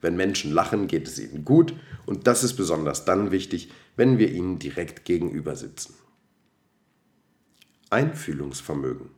Wenn 0.00 0.16
Menschen 0.16 0.52
lachen, 0.52 0.86
geht 0.86 1.06
es 1.06 1.18
ihnen 1.18 1.44
gut 1.44 1.74
und 2.06 2.26
das 2.26 2.42
ist 2.42 2.54
besonders 2.54 3.04
dann 3.04 3.30
wichtig, 3.30 3.70
wenn 4.00 4.18
wir 4.18 4.32
ihnen 4.32 4.58
direkt 4.58 5.04
gegenüber 5.04 5.56
sitzen. 5.56 5.92
Einfühlungsvermögen. 7.90 9.10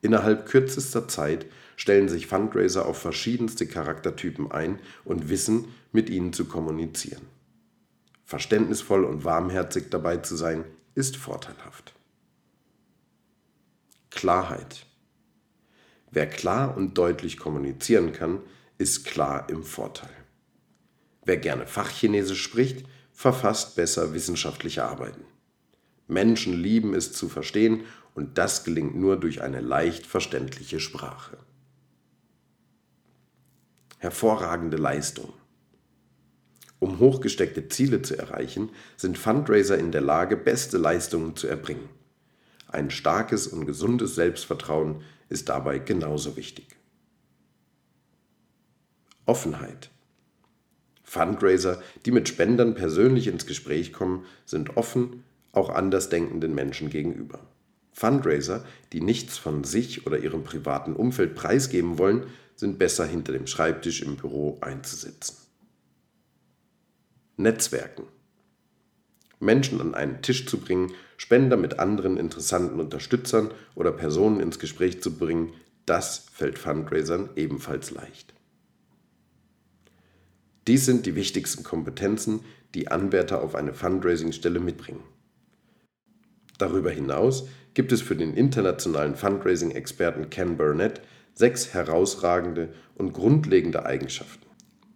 Innerhalb 0.00 0.46
kürzester 0.46 1.08
Zeit 1.08 1.46
stellen 1.74 2.08
sich 2.08 2.28
Fundraiser 2.28 2.86
auf 2.86 2.98
verschiedenste 2.98 3.66
Charaktertypen 3.66 4.52
ein 4.52 4.78
und 5.04 5.28
wissen, 5.28 5.74
mit 5.90 6.08
ihnen 6.08 6.32
zu 6.32 6.44
kommunizieren. 6.44 7.22
Verständnisvoll 8.24 9.04
und 9.04 9.24
warmherzig 9.24 9.90
dabei 9.90 10.18
zu 10.18 10.36
sein, 10.36 10.64
ist 10.94 11.16
vorteilhaft. 11.16 11.94
Klarheit. 14.10 14.86
Wer 16.12 16.28
klar 16.28 16.76
und 16.76 16.96
deutlich 16.96 17.38
kommunizieren 17.38 18.12
kann, 18.12 18.38
ist 18.78 19.04
klar 19.04 19.48
im 19.50 19.64
Vorteil. 19.64 20.14
Wer 21.24 21.38
gerne 21.38 21.66
Fachchinesisch 21.66 22.40
spricht, 22.40 22.86
verfasst 23.16 23.76
besser 23.76 24.12
wissenschaftliche 24.12 24.84
Arbeiten. 24.84 25.24
Menschen 26.06 26.52
lieben 26.52 26.94
es 26.94 27.12
zu 27.12 27.30
verstehen 27.30 27.84
und 28.14 28.36
das 28.36 28.62
gelingt 28.62 28.94
nur 28.94 29.18
durch 29.18 29.40
eine 29.40 29.60
leicht 29.60 30.06
verständliche 30.06 30.80
Sprache. 30.80 31.38
Hervorragende 33.98 34.76
Leistung. 34.76 35.32
Um 36.78 36.98
hochgesteckte 36.98 37.70
Ziele 37.70 38.02
zu 38.02 38.18
erreichen, 38.18 38.68
sind 38.98 39.16
Fundraiser 39.16 39.78
in 39.78 39.92
der 39.92 40.02
Lage, 40.02 40.36
beste 40.36 40.76
Leistungen 40.76 41.36
zu 41.36 41.46
erbringen. 41.48 41.88
Ein 42.68 42.90
starkes 42.90 43.46
und 43.46 43.64
gesundes 43.64 44.14
Selbstvertrauen 44.14 45.02
ist 45.30 45.48
dabei 45.48 45.78
genauso 45.78 46.36
wichtig. 46.36 46.76
Offenheit. 49.24 49.90
Fundraiser, 51.08 51.80
die 52.04 52.10
mit 52.10 52.28
Spendern 52.28 52.74
persönlich 52.74 53.28
ins 53.28 53.46
Gespräch 53.46 53.92
kommen, 53.92 54.26
sind 54.44 54.76
offen, 54.76 55.22
auch 55.52 55.70
andersdenkenden 55.70 56.54
Menschen 56.54 56.90
gegenüber. 56.90 57.38
Fundraiser, 57.92 58.64
die 58.92 59.00
nichts 59.00 59.38
von 59.38 59.64
sich 59.64 60.06
oder 60.06 60.18
ihrem 60.18 60.42
privaten 60.42 60.94
Umfeld 60.94 61.34
preisgeben 61.36 61.96
wollen, 61.98 62.26
sind 62.56 62.78
besser 62.78 63.06
hinter 63.06 63.32
dem 63.32 63.46
Schreibtisch 63.46 64.02
im 64.02 64.16
Büro 64.16 64.58
einzusetzen. 64.60 65.36
Netzwerken. 67.36 68.04
Menschen 69.38 69.80
an 69.80 69.94
einen 69.94 70.22
Tisch 70.22 70.46
zu 70.46 70.58
bringen, 70.58 70.92
Spender 71.16 71.56
mit 71.56 71.78
anderen 71.78 72.16
interessanten 72.16 72.80
Unterstützern 72.80 73.52
oder 73.74 73.92
Personen 73.92 74.40
ins 74.40 74.58
Gespräch 74.58 75.02
zu 75.02 75.16
bringen, 75.16 75.52
das 75.84 76.26
fällt 76.32 76.58
Fundraisern 76.58 77.30
ebenfalls 77.36 77.92
leicht. 77.92 78.35
Dies 80.66 80.84
sind 80.84 81.06
die 81.06 81.14
wichtigsten 81.14 81.62
Kompetenzen, 81.62 82.40
die 82.74 82.88
Anwärter 82.88 83.42
auf 83.42 83.54
eine 83.54 83.72
Fundraising-Stelle 83.72 84.58
mitbringen. 84.58 85.04
Darüber 86.58 86.90
hinaus 86.90 87.48
gibt 87.74 87.92
es 87.92 88.00
für 88.00 88.16
den 88.16 88.34
internationalen 88.34 89.14
Fundraising-Experten 89.14 90.30
Ken 90.30 90.56
Burnett 90.56 91.02
sechs 91.34 91.74
herausragende 91.74 92.70
und 92.94 93.12
grundlegende 93.12 93.84
Eigenschaften. 93.84 94.46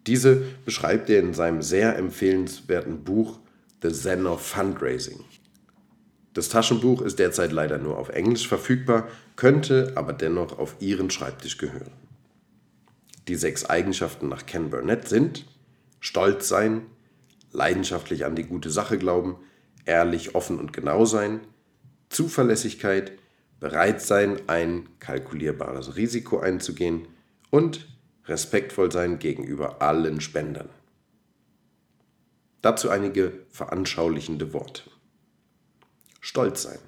Diese 0.06 0.42
beschreibt 0.64 1.10
er 1.10 1.20
in 1.20 1.34
seinem 1.34 1.62
sehr 1.62 1.96
empfehlenswerten 1.96 3.04
Buch 3.04 3.38
The 3.82 3.92
Zen 3.92 4.26
of 4.26 4.40
Fundraising. 4.40 5.20
Das 6.32 6.48
Taschenbuch 6.48 7.02
ist 7.02 7.18
derzeit 7.18 7.52
leider 7.52 7.78
nur 7.78 7.98
auf 7.98 8.08
Englisch 8.08 8.48
verfügbar, 8.48 9.08
könnte 9.36 9.92
aber 9.96 10.12
dennoch 10.12 10.58
auf 10.58 10.76
Ihren 10.80 11.10
Schreibtisch 11.10 11.58
gehören. 11.58 11.92
Die 13.28 13.34
sechs 13.34 13.66
Eigenschaften 13.66 14.28
nach 14.28 14.46
Ken 14.46 14.70
Burnett 14.70 15.06
sind 15.06 15.44
Stolz 16.00 16.48
sein, 16.48 16.86
leidenschaftlich 17.52 18.24
an 18.24 18.34
die 18.34 18.44
gute 18.44 18.70
Sache 18.70 18.98
glauben, 18.98 19.36
ehrlich, 19.84 20.34
offen 20.34 20.58
und 20.58 20.72
genau 20.72 21.04
sein, 21.04 21.40
Zuverlässigkeit, 22.08 23.12
bereit 23.60 24.00
sein, 24.00 24.40
ein 24.48 24.88
kalkulierbares 24.98 25.96
Risiko 25.96 26.40
einzugehen 26.40 27.06
und 27.50 27.86
respektvoll 28.26 28.90
sein 28.90 29.18
gegenüber 29.18 29.82
allen 29.82 30.20
Spendern. 30.20 30.70
Dazu 32.62 32.90
einige 32.90 33.32
veranschaulichende 33.50 34.52
Worte. 34.52 34.82
Stolz 36.20 36.62
sein. 36.62 36.78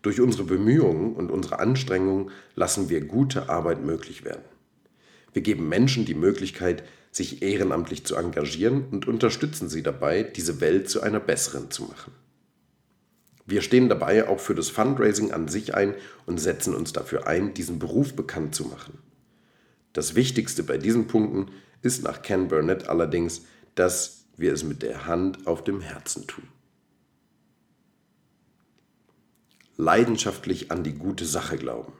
Durch 0.00 0.20
unsere 0.20 0.44
Bemühungen 0.44 1.14
und 1.14 1.30
unsere 1.30 1.60
Anstrengungen 1.60 2.30
lassen 2.54 2.88
wir 2.88 3.02
gute 3.02 3.48
Arbeit 3.48 3.82
möglich 3.82 4.24
werden. 4.24 4.44
Wir 5.32 5.42
geben 5.42 5.68
Menschen 5.68 6.04
die 6.04 6.14
Möglichkeit, 6.14 6.82
sich 7.12 7.42
ehrenamtlich 7.42 8.04
zu 8.04 8.16
engagieren 8.16 8.86
und 8.90 9.06
unterstützen 9.06 9.68
sie 9.68 9.82
dabei, 9.82 10.22
diese 10.22 10.60
Welt 10.60 10.88
zu 10.88 11.02
einer 11.02 11.20
besseren 11.20 11.70
zu 11.70 11.84
machen. 11.84 12.12
Wir 13.44 13.60
stehen 13.60 13.90
dabei 13.90 14.28
auch 14.28 14.40
für 14.40 14.54
das 14.54 14.70
Fundraising 14.70 15.30
an 15.30 15.46
sich 15.46 15.74
ein 15.74 15.94
und 16.24 16.38
setzen 16.38 16.74
uns 16.74 16.92
dafür 16.92 17.26
ein, 17.26 17.52
diesen 17.52 17.78
Beruf 17.78 18.14
bekannt 18.14 18.54
zu 18.54 18.64
machen. 18.64 18.98
Das 19.92 20.14
Wichtigste 20.14 20.62
bei 20.62 20.78
diesen 20.78 21.06
Punkten 21.06 21.52
ist 21.82 22.02
nach 22.02 22.22
Ken 22.22 22.48
Burnett 22.48 22.88
allerdings, 22.88 23.42
dass 23.74 24.24
wir 24.38 24.54
es 24.54 24.64
mit 24.64 24.82
der 24.82 25.06
Hand 25.06 25.46
auf 25.46 25.62
dem 25.64 25.82
Herzen 25.82 26.26
tun. 26.26 26.48
Leidenschaftlich 29.76 30.70
an 30.70 30.82
die 30.82 30.94
gute 30.94 31.26
Sache 31.26 31.58
glauben. 31.58 31.92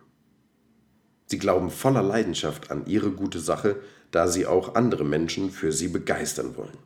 Sie 1.27 1.38
glauben 1.38 1.70
voller 1.70 2.03
Leidenschaft 2.03 2.70
an 2.70 2.87
ihre 2.87 3.11
gute 3.11 3.40
Sache, 3.40 3.77
da 4.12 4.29
sie 4.29 4.46
auch 4.46 4.77
andere 4.77 5.05
Menschen 5.05 5.51
für 5.51 5.72
sie 5.72 5.88
begeistern 5.88 6.57
wollen. 6.57 6.79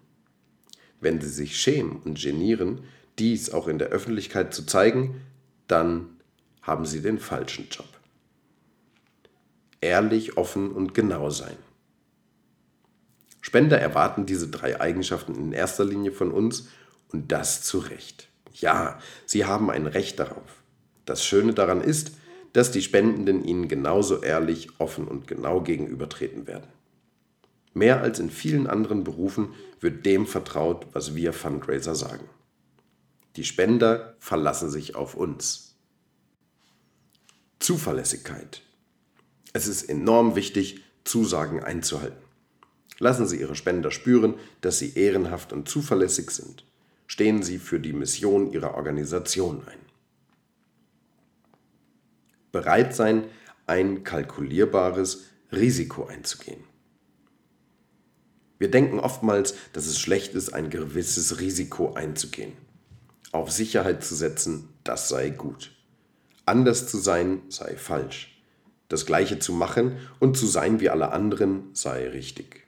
Wenn 1.01 1.21
sie 1.21 1.29
sich 1.29 1.61
schämen 1.61 1.97
und 2.05 2.19
genieren, 2.21 2.85
dies 3.19 3.51
auch 3.51 3.69
in 3.69 3.79
der 3.79 3.89
Öffentlichkeit 3.89 4.55
zu 4.55 4.65
zeigen, 4.65 5.21
dann 5.69 6.09
haben 6.63 6.87
sie 6.87 7.03
den 7.03 7.19
falschen 7.19 7.69
Job. 7.71 7.89
Ehrlich, 9.81 10.37
offen 10.37 10.73
und 10.73 10.95
genau 10.95 11.29
sein. 11.31 11.57
Spender 13.41 13.79
erwarten 13.79 14.27
diese 14.27 14.49
drei 14.49 14.81
Eigenschaften 14.81 15.35
in 15.35 15.53
erster 15.53 15.85
Linie 15.85 16.13
von 16.13 16.33
uns 16.33 16.69
und 17.13 17.31
das 17.31 17.63
zu 17.63 17.79
Recht. 17.79 18.29
Ja, 18.55 18.99
sie 19.27 19.45
haben 19.45 19.71
ein 19.71 19.87
Recht 19.87 20.19
darauf. 20.19 20.63
Das 21.05 21.25
Schöne 21.25 21.55
daran 21.55 21.81
ist, 21.81 22.13
dass 22.53 22.71
die 22.71 22.83
Spendenden 22.83 23.45
ihnen 23.45 23.69
genauso 23.69 24.23
ehrlich, 24.23 24.81
offen 24.81 25.07
und 25.07 25.29
genau 25.29 25.61
gegenübertreten 25.61 26.47
werden. 26.47 26.76
Mehr 27.77 28.01
als 28.01 28.19
in 28.21 28.31
vielen 28.31 28.67
anderen 28.67 29.05
Berufen 29.05 29.53
wird 29.81 30.07
dem 30.07 30.27
vertraut, 30.27 30.87
was 30.95 31.15
wir 31.15 31.35
Fundraiser 31.35 31.95
sagen. 31.95 32.27
Die 33.37 33.45
Spender 33.45 34.17
verlassen 34.19 34.71
sich 34.71 34.95
auf 34.95 35.15
uns. 35.15 35.77
Zuverlässigkeit. 37.59 38.63
Es 39.53 39.69
ist 39.69 39.83
enorm 39.83 40.37
wichtig, 40.37 40.85
Zusagen 41.05 41.63
einzuhalten. 41.63 42.25
Lassen 42.99 43.27
Sie 43.27 43.39
Ihre 43.39 43.55
Spender 43.55 43.91
spüren, 43.91 44.37
dass 44.63 44.79
Sie 44.79 44.95
ehrenhaft 44.95 45.53
und 45.53 45.69
zuverlässig 45.69 46.31
sind. 46.31 46.65
Stehen 47.07 47.43
Sie 47.43 47.59
für 47.59 47.79
die 47.79 47.93
Mission 47.93 48.53
Ihrer 48.53 48.75
Organisation 48.75 49.63
ein 49.69 49.87
bereit 52.53 52.95
sein, 52.95 53.25
ein 53.67 54.03
kalkulierbares 54.03 55.27
Risiko 55.53 56.07
einzugehen. 56.07 56.76
Wir 58.59 58.71
denken 58.71 58.99
oftmals, 58.99 59.55
dass 59.73 59.87
es 59.87 59.99
schlecht 59.99 60.35
ist, 60.35 60.51
ein 60.55 60.71
gewisses 60.71 61.41
Risiko 61.41 61.95
einzugehen. 61.95 62.53
Auf 63.33 63.51
Sicherheit 63.51 64.05
zu 64.05 64.15
setzen, 64.15 64.69
das 64.85 65.09
sei 65.09 65.31
gut. 65.31 65.73
Anders 66.47 66.89
zu 66.89 66.99
sein, 66.99 67.43
sei 67.49 67.77
falsch. 67.77 68.41
Das 68.89 69.05
Gleiche 69.05 69.39
zu 69.39 69.53
machen 69.53 69.99
und 70.21 70.37
zu 70.37 70.47
sein 70.47 70.81
wie 70.81 70.89
alle 70.89 71.13
anderen, 71.13 71.65
sei 71.73 72.09
richtig. 72.09 72.67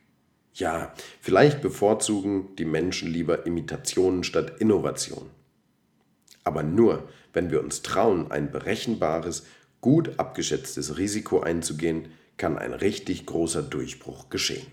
Ja, 0.52 0.92
vielleicht 1.20 1.62
bevorzugen 1.62 2.56
die 2.56 2.64
Menschen 2.64 3.08
lieber 3.08 3.46
Imitationen 3.46 4.24
statt 4.24 4.60
Innovation. 4.60 5.30
Aber 6.42 6.64
nur, 6.64 7.08
wenn 7.32 7.50
wir 7.50 7.62
uns 7.62 7.82
trauen, 7.82 8.30
ein 8.32 8.50
berechenbares 8.50 9.46
gut 9.80 10.18
abgeschätztes 10.18 10.98
Risiko 10.98 11.40
einzugehen, 11.40 12.08
kann 12.36 12.58
ein 12.58 12.72
richtig 12.72 13.26
großer 13.26 13.62
Durchbruch 13.62 14.28
geschehen. 14.28 14.66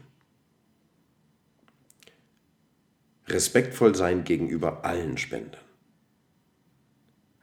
Respektvoll 3.28 3.96
sein 3.96 4.24
gegenüber 4.24 4.86
allen 4.86 5.18
Spendern. 5.18 5.62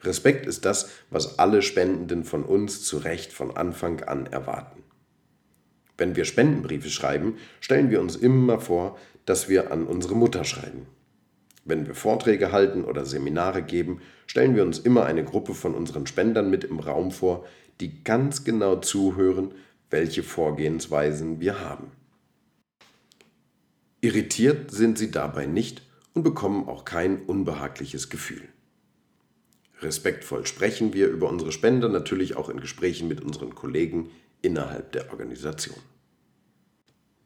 Respekt 0.03 0.47
ist 0.47 0.65
das, 0.65 0.91
was 1.11 1.39
alle 1.39 1.63
Spendenden 1.63 2.25
von 2.25 2.45
uns 2.45 2.83
zu 2.85 2.99
Recht 2.99 3.33
von 3.33 3.57
Anfang 3.57 4.03
an 4.03 4.27
erwarten. 4.27 4.83
Wenn 5.99 6.17
wir 6.17 6.25
Spendenbriefe 6.25 6.91
schreiben, 6.91 7.37
stellen 7.61 7.91
wir 7.91 8.01
uns 8.01 8.17
immer 8.17 8.61
vor, 8.61 8.99
dass 9.25 9.49
wir 9.49 9.71
an 9.71 9.87
unsere 9.87 10.15
Mutter 10.15 10.45
schreiben. 10.45 10.87
Wenn 11.65 11.87
wir 11.87 11.95
Vorträge 11.95 12.51
halten 12.51 12.85
oder 12.85 13.05
Seminare 13.05 13.63
geben, 13.63 14.01
stellen 14.27 14.57
wir 14.57 14.65
uns 14.65 14.81
immer 14.81 15.05
eine 15.07 15.25
Gruppe 15.25 15.55
von 15.55 15.75
unseren 15.75 16.07
Spendern 16.07 16.51
mit 16.51 16.65
im 16.65 16.81
Raum 16.81 17.13
vor, 17.13 17.45
die 17.81 18.03
ganz 18.03 18.43
genau 18.45 18.77
zuhören, 18.77 19.53
welche 19.91 20.23
Vorgehensweisen 20.23 21.41
wir 21.41 21.61
haben. 21.61 21.93
Irritiert 24.05 24.73
sind 24.73 24.99
sie 24.99 25.13
dabei 25.13 25.47
nicht 25.47 25.83
und 26.13 26.25
bekommen 26.25 26.69
auch 26.69 26.85
kein 26.85 27.23
unbehagliches 27.23 28.11
Gefühl. 28.11 28.43
Respektvoll 29.81 30.45
sprechen 30.45 30.93
wir 30.93 31.07
über 31.07 31.29
unsere 31.29 31.53
Spender 31.53 31.89
natürlich 31.89 32.37
auch 32.37 32.49
in 32.49 32.59
Gesprächen 32.59 33.07
mit 33.07 33.21
unseren 33.21 33.55
Kollegen 33.55 34.11
innerhalb 34.43 34.91
der 34.91 35.13
Organisation. 35.13 35.79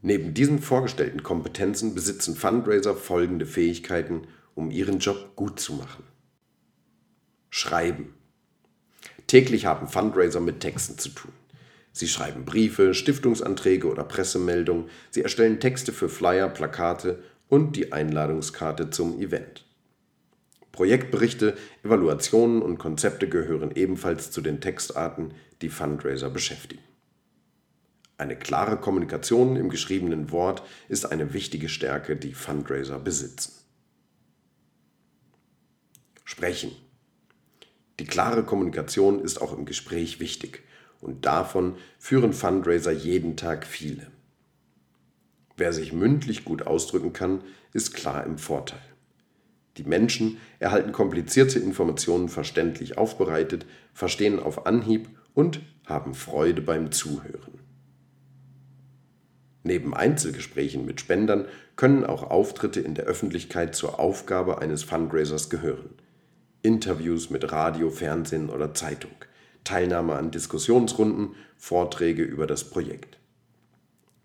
Neben 0.02 0.34
diesen 0.34 0.60
vorgestellten 0.60 1.22
Kompetenzen 1.22 1.94
besitzen 1.94 2.36
Fundraiser 2.36 2.94
folgende 2.94 3.46
Fähigkeiten, 3.46 4.26
um 4.54 4.70
ihren 4.70 4.98
Job 4.98 5.34
gut 5.34 5.58
zu 5.58 5.72
machen. 5.72 6.04
Schreiben. 7.48 8.12
Täglich 9.26 9.64
haben 9.64 9.88
Fundraiser 9.88 10.40
mit 10.40 10.60
Texten 10.60 10.98
zu 10.98 11.08
tun. 11.08 11.32
Sie 11.96 12.09
schreiben 12.09 12.44
Briefe, 12.44 12.92
Stiftungsanträge 12.92 13.88
oder 13.88 14.04
Pressemeldungen, 14.04 14.90
sie 15.09 15.22
erstellen 15.22 15.61
Texte 15.61 15.94
für 15.94 16.11
Flyer, 16.11 16.50
Plakate 16.50 17.22
und 17.48 17.74
die 17.74 17.90
Einladungskarte 17.90 18.90
zum 18.90 19.18
Event. 19.18 19.64
Projektberichte, 20.72 21.56
Evaluationen 21.82 22.61
und 22.61 22.76
Konzepte 22.76 23.30
gehören 23.30 23.70
ebenfalls 23.74 24.30
zu 24.30 24.42
den 24.42 24.61
Textarten, 24.61 25.32
die 25.62 25.70
Fundraiser 25.70 26.28
beschäftigen. 26.28 26.82
Eine 28.18 28.37
klare 28.37 28.76
Kommunikation 28.76 29.56
im 29.56 29.70
geschriebenen 29.70 30.30
Wort 30.32 30.62
ist 30.90 31.11
eine 31.11 31.32
wichtige 31.32 31.70
Stärke, 31.70 32.14
die 32.14 32.35
Fundraiser 32.35 32.98
besitzen. 32.98 33.54
Sprechen. 36.24 36.72
Die 37.98 38.06
klare 38.06 38.44
Kommunikation 38.44 39.20
ist 39.20 39.40
auch 39.40 39.56
im 39.56 39.64
Gespräch 39.64 40.20
wichtig 40.20 40.65
und 41.07 41.25
davon 41.25 41.77
führen 41.99 42.33
Fundraiser 42.33 42.90
jeden 42.90 43.37
Tag 43.37 43.64
viele. 43.66 44.09
Wer 45.57 45.73
sich 45.73 45.92
mündlich 45.92 46.45
gut 46.45 46.66
ausdrücken 46.66 47.12
kann, 47.12 47.42
ist 47.73 47.95
klar 47.95 48.25
im 48.27 48.38
Vorteil. 48.38 48.81
Die 49.77 49.85
Menschen 49.85 50.38
erhalten 50.59 50.92
komplizierte 50.92 51.59
Informationen 51.59 52.29
verständlich 52.29 52.99
aufbereitet, 52.99 53.66
verstehen 53.95 54.40
auf 54.40 54.66
Anhieb 54.66 55.09
und 55.33 55.61
haben 55.87 56.14
Freude 56.14 56.61
beim 56.61 56.90
Zuhören. 56.90 57.61
Neben 59.62 59.95
Einzelgesprächen 59.95 60.85
mit 60.87 61.01
Spendern 61.01 61.47
können 61.77 62.05
auch 62.05 62.23
Auftritte 62.23 62.81
in 62.81 62.95
der 62.95 63.05
Öffentlichkeit 63.05 63.75
zur 63.75 64.01
Aufgabe 64.01 64.59
eines 64.59 64.83
Fundraisers 64.83 65.51
gehören. 65.51 65.90
Interviews 66.62 67.31
mit 67.31 67.53
Radio, 67.53 67.90
Fernsehen 67.90 68.49
oder 68.49 68.75
Zeitung, 68.75 69.14
Teilnahme 69.66 70.14
an 70.14 70.31
Diskussionsrunden, 70.31 71.35
Vorträge 71.59 72.22
über 72.22 72.46
das 72.46 72.70
Projekt. 72.70 73.18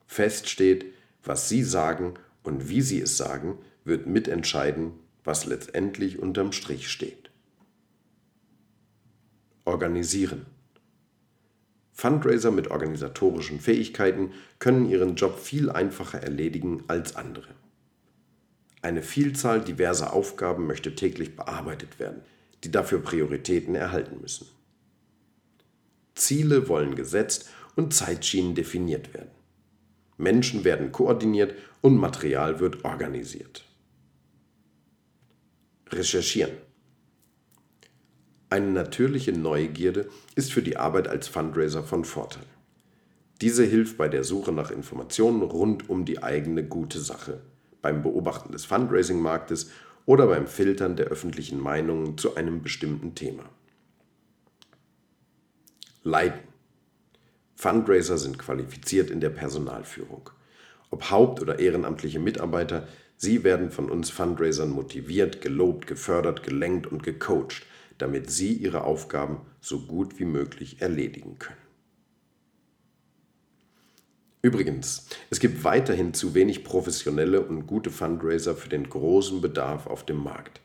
Fest 0.07 0.49
steht, 0.49 0.85
was 1.23 1.49
Sie 1.49 1.63
sagen 1.63 2.13
und 2.43 2.69
wie 2.69 2.81
Sie 2.81 3.01
es 3.01 3.17
sagen, 3.17 3.57
wird 3.83 4.07
mitentscheiden, 4.07 4.93
was 5.23 5.45
letztendlich 5.45 6.19
unterm 6.19 6.51
Strich 6.51 6.89
steht. 6.89 7.31
Organisieren. 9.65 10.45
Fundraiser 11.91 12.51
mit 12.51 12.69
organisatorischen 12.71 13.59
Fähigkeiten 13.59 14.31
können 14.59 14.89
ihren 14.89 15.15
Job 15.15 15.39
viel 15.39 15.69
einfacher 15.69 16.19
erledigen 16.19 16.83
als 16.87 17.15
andere. 17.15 17.49
Eine 18.81 19.03
Vielzahl 19.03 19.61
diverser 19.61 20.13
Aufgaben 20.13 20.65
möchte 20.65 20.95
täglich 20.95 21.35
bearbeitet 21.35 21.99
werden, 21.99 22.21
die 22.63 22.71
dafür 22.71 22.99
Prioritäten 22.99 23.75
erhalten 23.75 24.19
müssen. 24.21 24.47
Ziele 26.15 26.67
wollen 26.67 26.95
gesetzt 26.95 27.49
und 27.75 27.93
Zeitschienen 27.93 28.55
definiert 28.55 29.13
werden. 29.13 29.31
Menschen 30.17 30.63
werden 30.63 30.91
koordiniert 30.91 31.55
und 31.81 31.97
Material 31.97 32.59
wird 32.59 32.85
organisiert. 32.85 33.65
Recherchieren. 35.89 36.51
Eine 38.49 38.71
natürliche 38.71 39.31
Neugierde 39.31 40.09
ist 40.35 40.53
für 40.53 40.61
die 40.61 40.77
Arbeit 40.77 41.07
als 41.07 41.27
Fundraiser 41.27 41.83
von 41.83 42.05
Vorteil. 42.05 42.43
Diese 43.41 43.63
hilft 43.63 43.97
bei 43.97 44.07
der 44.07 44.23
Suche 44.23 44.51
nach 44.51 44.69
Informationen 44.69 45.41
rund 45.41 45.89
um 45.89 46.05
die 46.05 46.21
eigene 46.21 46.63
gute 46.63 46.99
Sache, 46.99 47.41
beim 47.81 48.03
Beobachten 48.03 48.51
des 48.51 48.65
Fundraising-Marktes 48.65 49.71
oder 50.05 50.27
beim 50.27 50.45
Filtern 50.45 50.95
der 50.95 51.07
öffentlichen 51.07 51.59
Meinungen 51.59 52.17
zu 52.17 52.35
einem 52.35 52.61
bestimmten 52.61 53.15
Thema. 53.15 53.43
Leiden. 56.03 56.39
Fundraiser 57.55 58.17
sind 58.17 58.39
qualifiziert 58.39 59.11
in 59.11 59.19
der 59.19 59.29
Personalführung. 59.29 60.31
Ob 60.89 61.11
haupt- 61.11 61.41
oder 61.41 61.59
ehrenamtliche 61.59 62.19
Mitarbeiter, 62.19 62.87
Sie 63.17 63.43
werden 63.43 63.69
von 63.69 63.91
uns 63.91 64.09
Fundraisern 64.09 64.71
motiviert, 64.71 65.41
gelobt, 65.41 65.85
gefördert, 65.85 66.41
gelenkt 66.41 66.87
und 66.87 67.03
gecoacht, 67.03 67.67
damit 67.99 68.31
Sie 68.31 68.53
Ihre 68.53 68.83
Aufgaben 68.83 69.41
so 69.59 69.85
gut 69.85 70.17
wie 70.17 70.25
möglich 70.25 70.81
erledigen 70.81 71.37
können. 71.37 71.61
Übrigens, 74.41 75.05
es 75.29 75.39
gibt 75.39 75.63
weiterhin 75.63 76.15
zu 76.15 76.33
wenig 76.33 76.63
professionelle 76.63 77.41
und 77.41 77.67
gute 77.67 77.91
Fundraiser 77.91 78.55
für 78.55 78.69
den 78.69 78.89
großen 78.89 79.39
Bedarf 79.39 79.85
auf 79.85 80.03
dem 80.03 80.17
Markt. 80.17 80.61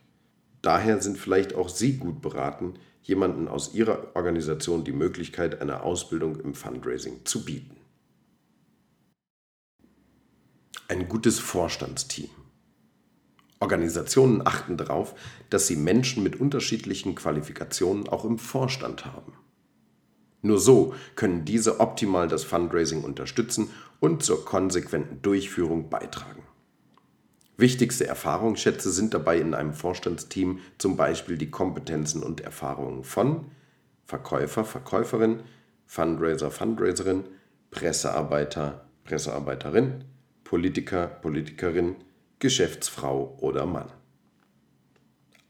Daher 0.67 1.01
sind 1.01 1.17
vielleicht 1.17 1.55
auch 1.55 1.69
Sie 1.69 1.97
gut 1.97 2.21
beraten, 2.21 2.75
jemanden 3.01 3.47
aus 3.47 3.73
Ihrer 3.73 4.17
Organisation 4.17 4.83
die 4.83 4.91
Möglichkeit 4.91 5.61
einer 5.61 5.85
Ausbildung 5.85 6.41
im 6.41 6.55
Fundraising 6.55 7.25
zu 7.25 7.45
bieten. 7.45 7.77
Ein 10.89 11.09
gutes 11.09 11.39
Vorstandsteam. 11.39 12.31
Organisationen 13.61 14.45
achten 14.45 14.77
darauf, 14.77 15.15
dass 15.51 15.69
sie 15.69 15.77
Menschen 15.77 16.25
mit 16.25 16.41
unterschiedlichen 16.41 17.15
Qualifikationen 17.15 18.09
auch 18.09 18.25
im 18.25 18.37
Vorstand 18.37 19.05
haben. 19.05 19.35
Nur 20.43 20.59
so 20.59 20.95
können 21.15 21.45
diese 21.45 21.79
optimal 21.79 22.27
das 22.27 22.43
Fundraising 22.43 23.05
unterstützen 23.05 23.71
und 24.01 24.25
zur 24.25 24.45
konsequenten 24.45 25.23
Durchführung 25.23 25.91
beitragen. 25.91 26.43
Wichtigste 27.59 28.07
Erfahrungsschätze 28.07 28.90
sind 28.90 29.14
dabei 29.14 29.38
in 29.38 29.55
einem 29.55 29.73
Vorstandsteam 29.73 30.61
zum 30.77 30.97
Beispiel 30.97 31.38
die 31.38 31.51
Kompetenzen 31.51 32.23
und 32.23 32.42
Erfahrungen 32.42 33.03
von 33.03 33.47
Verkäufer, 34.05 34.64
Verkäuferin, 34.64 35.40
Fundraiser, 35.87 36.51
Fundraiserin, 36.51 37.25
Pressearbeiter, 37.71 38.85
Pressearbeiterin, 39.05 40.05
Politiker, 40.45 41.07
Politikerin, 41.07 41.97
Geschäftsfrau 42.38 43.37
oder 43.40 43.64
Mann. 43.64 43.90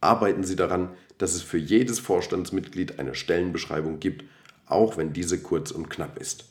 Arbeiten 0.01 0.45
Sie 0.45 0.57
daran, 0.57 0.91
dass 1.19 1.35
es 1.35 1.43
für 1.43 1.59
jedes 1.59 1.99
Vorstandsmitglied 1.99 3.01
eine 3.01 3.15
Stellenbeschreibung 3.15 3.99
gibt, 3.99 4.25
auch 4.67 4.97
wenn 4.97 5.13
diese 5.13 5.41
kurz 5.41 5.73
und 5.73 5.91
knapp 5.91 6.19
ist. 6.19 6.45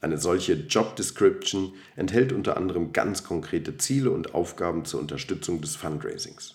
Eine 0.00 0.18
solche 0.18 0.54
Job 0.54 0.96
Description 0.96 1.74
enthält 1.96 2.32
unter 2.32 2.56
anderem 2.56 2.92
ganz 2.92 3.24
konkrete 3.24 3.76
Ziele 3.78 4.10
und 4.10 4.34
Aufgaben 4.34 4.84
zur 4.84 5.00
Unterstützung 5.00 5.60
des 5.60 5.76
Fundraisings. 5.76 6.54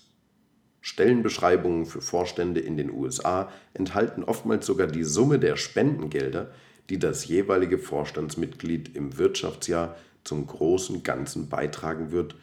Stellenbeschreibungen 0.82 1.86
für 1.86 2.02
Vorstände 2.02 2.60
in 2.60 2.78
den 2.78 2.92
USA 2.92 3.52
enthalten 3.74 4.24
oftmals 4.24 4.66
sogar 4.66 4.88
die 4.88 5.04
Summe 5.04 5.40
der 5.40 5.56
Spendengelder, 5.56 6.52
die 6.90 7.00
das 7.00 7.28
jeweilige 7.28 7.78
Vorstandsmitglied 7.78 8.96
im 8.96 9.18
Wirtschaftsjahr 9.18 9.96
zum 10.24 10.46
großen 10.48 11.04
Ganzen 11.04 11.50
beitragen 11.50 12.12
wird 12.12 12.36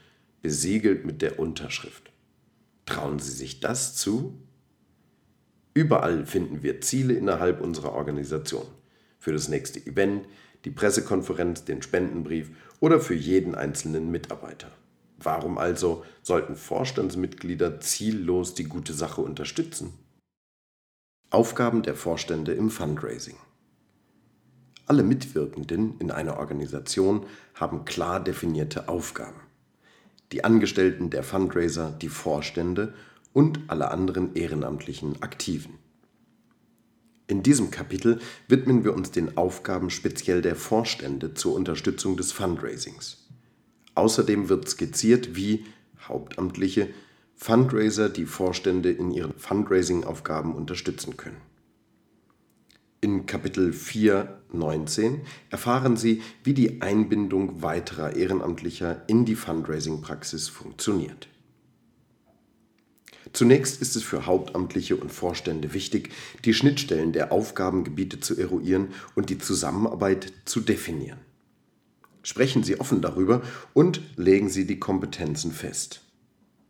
besiegelt 0.43 1.05
mit 1.05 1.21
der 1.21 1.39
Unterschrift. 1.39 2.11
Trauen 2.87 3.19
Sie 3.19 3.33
sich 3.33 3.61
das 3.61 3.97
zu? 3.97 4.41
Überall 5.75 6.27
finden 6.27 6.63
wir 6.63 6.81
Ziele 6.81 7.15
innerhalb 7.15 7.61
unserer 7.61 7.93
Organisation. 7.93 8.67
Für 9.19 9.33
das 9.33 9.49
nächste 9.49 9.85
Event, 9.85 10.27
die 10.65 10.71
Pressekonferenz, 10.71 11.65
den 11.65 11.83
Spendenbrief 11.83 12.51
oder 12.81 13.01
für 13.01 13.15
jeden 13.15 13.55
einzelnen 13.55 14.11
Mitarbeiter. 14.11 14.71
Warum 15.19 15.59
also 15.59 16.05
sollten 16.23 16.57
Vorstandsmitglieder 16.57 17.81
ziellos 17.81 18.55
die 18.55 18.65
gute 18.65 18.93
Sache 18.93 19.21
unterstützen? 19.21 19.93
Aufgaben 21.31 21.83
der 21.83 21.95
Vorstände 21.95 22.53
im 22.53 22.71
Fundraising. 22.71 23.37
Alle 24.87 25.03
Mitwirkenden 25.03 25.99
in 25.99 26.11
einer 26.11 26.39
Organisation 26.39 27.27
haben 27.55 27.85
klar 27.85 28.23
definierte 28.23 28.89
Aufgaben 28.89 29.41
die 30.33 30.45
Angestellten 30.45 31.11
der 31.11 31.23
Fundraiser, 31.23 31.91
die 31.91 32.09
Vorstände 32.09 32.95
und 33.33 33.61
alle 33.69 33.91
anderen 33.91 34.35
ehrenamtlichen 34.35 35.23
Aktiven. 35.23 35.79
In 37.29 37.43
diesem 37.43 37.71
Kapitel 37.71 38.21
widmen 38.49 38.85
wir 38.85 38.95
uns 38.95 39.11
den 39.11 39.37
Aufgaben 39.37 39.91
speziell 39.91 40.41
der 40.41 40.57
Vorstände 40.57 41.35
zur 41.35 41.55
Unterstützung 41.55 42.17
des 42.17 42.33
Fundraisings. 42.33 43.29
Außerdem 43.95 44.49
wird 44.49 44.67
skizziert, 44.69 45.37
wie 45.37 45.67
Hauptamtliche 46.09 46.89
Fundraiser 47.37 48.09
die 48.09 48.25
Vorstände 48.25 48.91
in 48.91 49.11
ihren 49.11 49.35
Fundraising-Aufgaben 49.37 50.55
unterstützen 50.55 51.19
können. 51.19 51.37
In 53.03 53.27
Kapitel 53.27 53.73
4.19 53.73 55.21
erfahren 55.51 55.99
Sie, 55.99 56.23
wie 56.43 56.55
die 56.55 56.81
Einbindung 56.81 57.63
weiterer 57.63 58.17
Ehrenamtlicher 58.17 59.03
in 59.07 59.27
die 59.27 59.37
Fundraising-Praxis 59.37 60.49
funktioniert. 60.49 61.29
Zunächst 63.33 63.83
ist 63.83 63.97
es 63.97 64.03
für 64.03 64.27
Hauptamtliche 64.27 64.97
und 64.97 65.13
Vorstände 65.13 65.75
wichtig, 65.75 66.11
die 66.45 66.55
Schnittstellen 66.55 67.13
der 67.13 67.33
Aufgabengebiete 67.33 68.21
zu 68.21 68.37
eruieren 68.37 68.89
und 69.15 69.31
die 69.31 69.39
Zusammenarbeit 69.39 70.33
zu 70.45 70.61
definieren. 70.61 71.19
Sprechen 72.23 72.63
Sie 72.63 72.81
offen 72.81 73.01
darüber 73.01 73.43
und 73.75 74.01
legen 74.17 74.49
Sie 74.49 74.67
die 74.67 74.79
Kompetenzen 74.79 75.53
fest. 75.53 76.03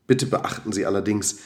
Bitte 0.07 0.27
beachten 0.27 0.73
Sie 0.73 0.87
allerdings, 0.87 1.39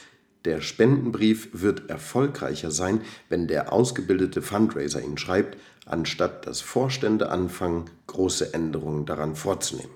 Der 0.45 0.59
Spendenbrief 0.59 1.49
wird 1.53 1.89
erfolgreicher 1.89 2.69
sein, 2.69 2.99
wenn 3.29 3.47
der 3.47 3.71
ausgebildete 3.71 4.41
Fundraiser 4.41 5.01
ihn 5.01 5.17
schreibt, 5.17 5.57
anstatt 5.85 6.45
dass 6.45 6.59
Vorstände 6.59 7.29
anfangen, 7.29 7.85
große 8.07 8.53
Änderungen 8.53 9.05
daran 9.05 9.37
vorzunehmen. 9.37 9.93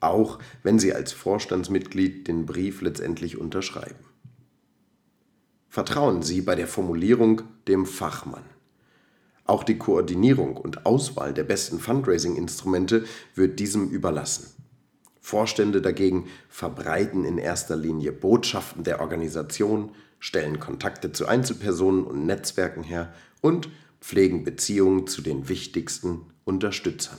Auch 0.00 0.38
wenn 0.62 0.78
sie 0.78 0.94
als 0.94 1.12
Vorstandsmitglied 1.12 2.28
den 2.28 2.46
Brief 2.46 2.80
letztendlich 2.80 3.36
unterschreiben. 3.36 4.07
Vertrauen 5.68 6.22
Sie 6.22 6.40
bei 6.40 6.54
der 6.54 6.66
Formulierung 6.66 7.42
dem 7.66 7.84
Fachmann. 7.84 8.44
Auch 9.44 9.64
die 9.64 9.78
Koordinierung 9.78 10.56
und 10.56 10.86
Auswahl 10.86 11.32
der 11.32 11.44
besten 11.44 11.78
Fundraising-Instrumente 11.78 13.04
wird 13.34 13.60
diesem 13.60 13.88
überlassen. 13.88 14.54
Vorstände 15.20 15.82
dagegen 15.82 16.26
verbreiten 16.48 17.24
in 17.24 17.36
erster 17.36 17.76
Linie 17.76 18.12
Botschaften 18.12 18.82
der 18.82 19.00
Organisation, 19.00 19.94
stellen 20.18 20.58
Kontakte 20.58 21.12
zu 21.12 21.26
Einzelpersonen 21.26 22.04
und 22.04 22.24
Netzwerken 22.24 22.82
her 22.82 23.12
und 23.42 23.68
pflegen 24.00 24.44
Beziehungen 24.44 25.06
zu 25.06 25.22
den 25.22 25.48
wichtigsten 25.48 26.22
Unterstützern. 26.44 27.18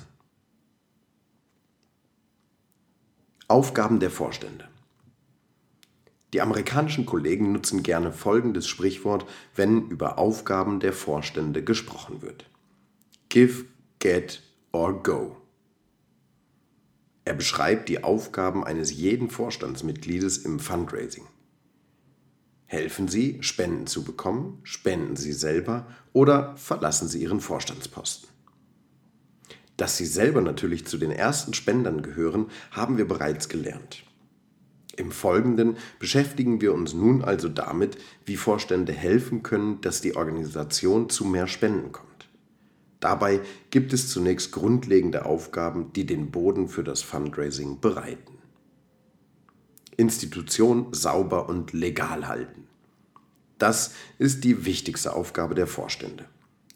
Aufgaben 3.47 3.99
der 3.99 4.11
Vorstände 4.11 4.67
Die 6.33 6.41
amerikanischen 6.41 7.05
Kollegen 7.05 7.51
nutzen 7.51 7.81
gerne 7.81 8.11
folgendes 8.11 8.67
Sprichwort, 8.67 9.25
wenn 9.55 9.87
über 9.89 10.19
Aufgaben 10.19 10.79
der 10.79 10.93
Vorstände 10.93 11.63
gesprochen 11.63 12.21
wird. 12.21 12.45
Give, 13.29 13.65
get 13.99 14.43
or 14.71 15.01
go. 15.01 15.37
Er 17.25 17.33
beschreibt 17.33 17.89
die 17.89 18.03
Aufgaben 18.03 18.63
eines 18.63 18.91
jeden 18.91 19.29
Vorstandsmitgliedes 19.29 20.39
im 20.39 20.59
Fundraising. 20.59 21.25
Helfen 22.65 23.07
Sie, 23.07 23.39
Spenden 23.41 23.87
zu 23.87 24.03
bekommen, 24.03 24.59
spenden 24.63 25.15
Sie 25.15 25.33
selber 25.33 25.87
oder 26.13 26.55
verlassen 26.57 27.07
Sie 27.07 27.21
Ihren 27.21 27.39
Vorstandsposten. 27.39 28.29
Dass 29.77 29.97
Sie 29.97 30.05
selber 30.05 30.41
natürlich 30.41 30.85
zu 30.85 30.97
den 30.97 31.11
ersten 31.11 31.53
Spendern 31.53 32.03
gehören, 32.03 32.47
haben 32.71 32.97
wir 32.97 33.07
bereits 33.07 33.49
gelernt. 33.49 34.03
Im 34.99 35.11
Folgenden 35.11 35.77
beschäftigen 35.97 36.59
wir 36.59 36.73
uns 36.73 36.93
nun 36.93 37.23
also 37.23 37.47
damit, 37.47 37.97
wie 38.25 38.35
Vorstände 38.35 38.91
helfen 38.91 39.43
können, 39.43 39.79
dass 39.79 40.01
die 40.01 40.17
Organisation 40.17 41.09
zu 41.09 41.23
mehr 41.23 41.47
Spenden 41.47 41.93
kommt. 41.93 42.27
Dabei 42.99 43.39
gibt 43.69 43.93
es 43.93 44.09
zunächst 44.09 44.51
grundlegende 44.51 45.25
Aufgaben, 45.25 45.93
die 45.93 46.05
den 46.05 46.31
Boden 46.31 46.67
für 46.67 46.83
das 46.83 47.01
Fundraising 47.01 47.79
bereiten. 47.79 48.39
Institution 49.95 50.87
sauber 50.91 51.47
und 51.47 51.71
legal 51.71 52.27
halten. 52.27 52.67
Das 53.57 53.93
ist 54.17 54.43
die 54.43 54.65
wichtigste 54.65 55.13
Aufgabe 55.13 55.55
der 55.55 55.67
Vorstände. 55.67 56.25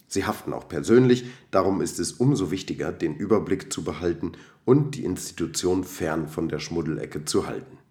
Sie 0.08 0.24
haften 0.24 0.54
auch 0.54 0.70
persönlich, 0.70 1.26
darum 1.52 1.82
ist 1.82 2.00
es 2.00 2.14
umso 2.14 2.52
wichtiger, 2.52 2.94
den 2.94 3.18
Überblick 3.18 3.74
zu 3.74 3.84
behalten 3.84 4.32
und 4.64 4.96
die 4.96 5.04
Institution 5.04 5.84
fern 5.84 6.30
von 6.30 6.48
der 6.48 6.60
Schmuddelecke 6.60 7.26
zu 7.26 7.48
halten. 7.48 7.83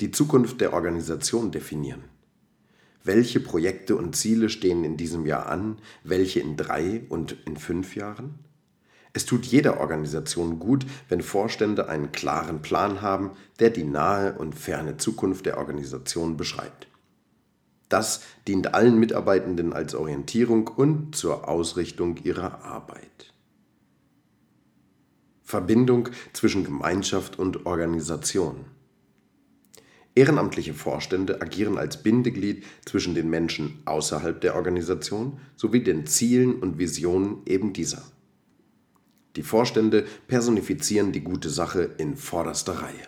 Die 0.00 0.12
Zukunft 0.12 0.60
der 0.60 0.74
Organisation 0.74 1.50
definieren. 1.50 2.04
Welche 3.02 3.40
Projekte 3.40 3.96
und 3.96 4.14
Ziele 4.14 4.48
stehen 4.48 4.84
in 4.84 4.96
diesem 4.96 5.26
Jahr 5.26 5.46
an, 5.46 5.78
welche 6.04 6.38
in 6.38 6.56
drei 6.56 7.02
und 7.08 7.36
in 7.46 7.56
fünf 7.56 7.96
Jahren? 7.96 8.38
Es 9.12 9.26
tut 9.26 9.44
jeder 9.44 9.80
Organisation 9.80 10.60
gut, 10.60 10.86
wenn 11.08 11.20
Vorstände 11.20 11.88
einen 11.88 12.12
klaren 12.12 12.62
Plan 12.62 13.02
haben, 13.02 13.32
der 13.58 13.70
die 13.70 13.82
nahe 13.82 14.38
und 14.38 14.54
ferne 14.54 14.98
Zukunft 14.98 15.46
der 15.46 15.58
Organisation 15.58 16.36
beschreibt. 16.36 16.86
Das 17.88 18.22
dient 18.46 18.74
allen 18.74 19.00
Mitarbeitenden 19.00 19.72
als 19.72 19.96
Orientierung 19.96 20.68
und 20.68 21.16
zur 21.16 21.48
Ausrichtung 21.48 22.18
ihrer 22.18 22.62
Arbeit. 22.62 23.32
Verbindung 25.42 26.10
zwischen 26.34 26.62
Gemeinschaft 26.62 27.36
und 27.38 27.66
Organisation. 27.66 28.66
Ehrenamtliche 30.18 30.74
Vorstände 30.74 31.40
agieren 31.42 31.78
als 31.78 32.02
Bindeglied 32.02 32.64
zwischen 32.84 33.14
den 33.14 33.30
Menschen 33.30 33.80
außerhalb 33.84 34.40
der 34.40 34.56
Organisation 34.56 35.38
sowie 35.54 35.84
den 35.84 36.06
Zielen 36.06 36.56
und 36.56 36.76
Visionen 36.76 37.42
eben 37.46 37.72
dieser. 37.72 38.02
Die 39.36 39.44
Vorstände 39.44 40.06
personifizieren 40.26 41.12
die 41.12 41.20
gute 41.20 41.50
Sache 41.50 41.94
in 41.98 42.16
vorderster 42.16 42.82
Reihe. 42.82 43.06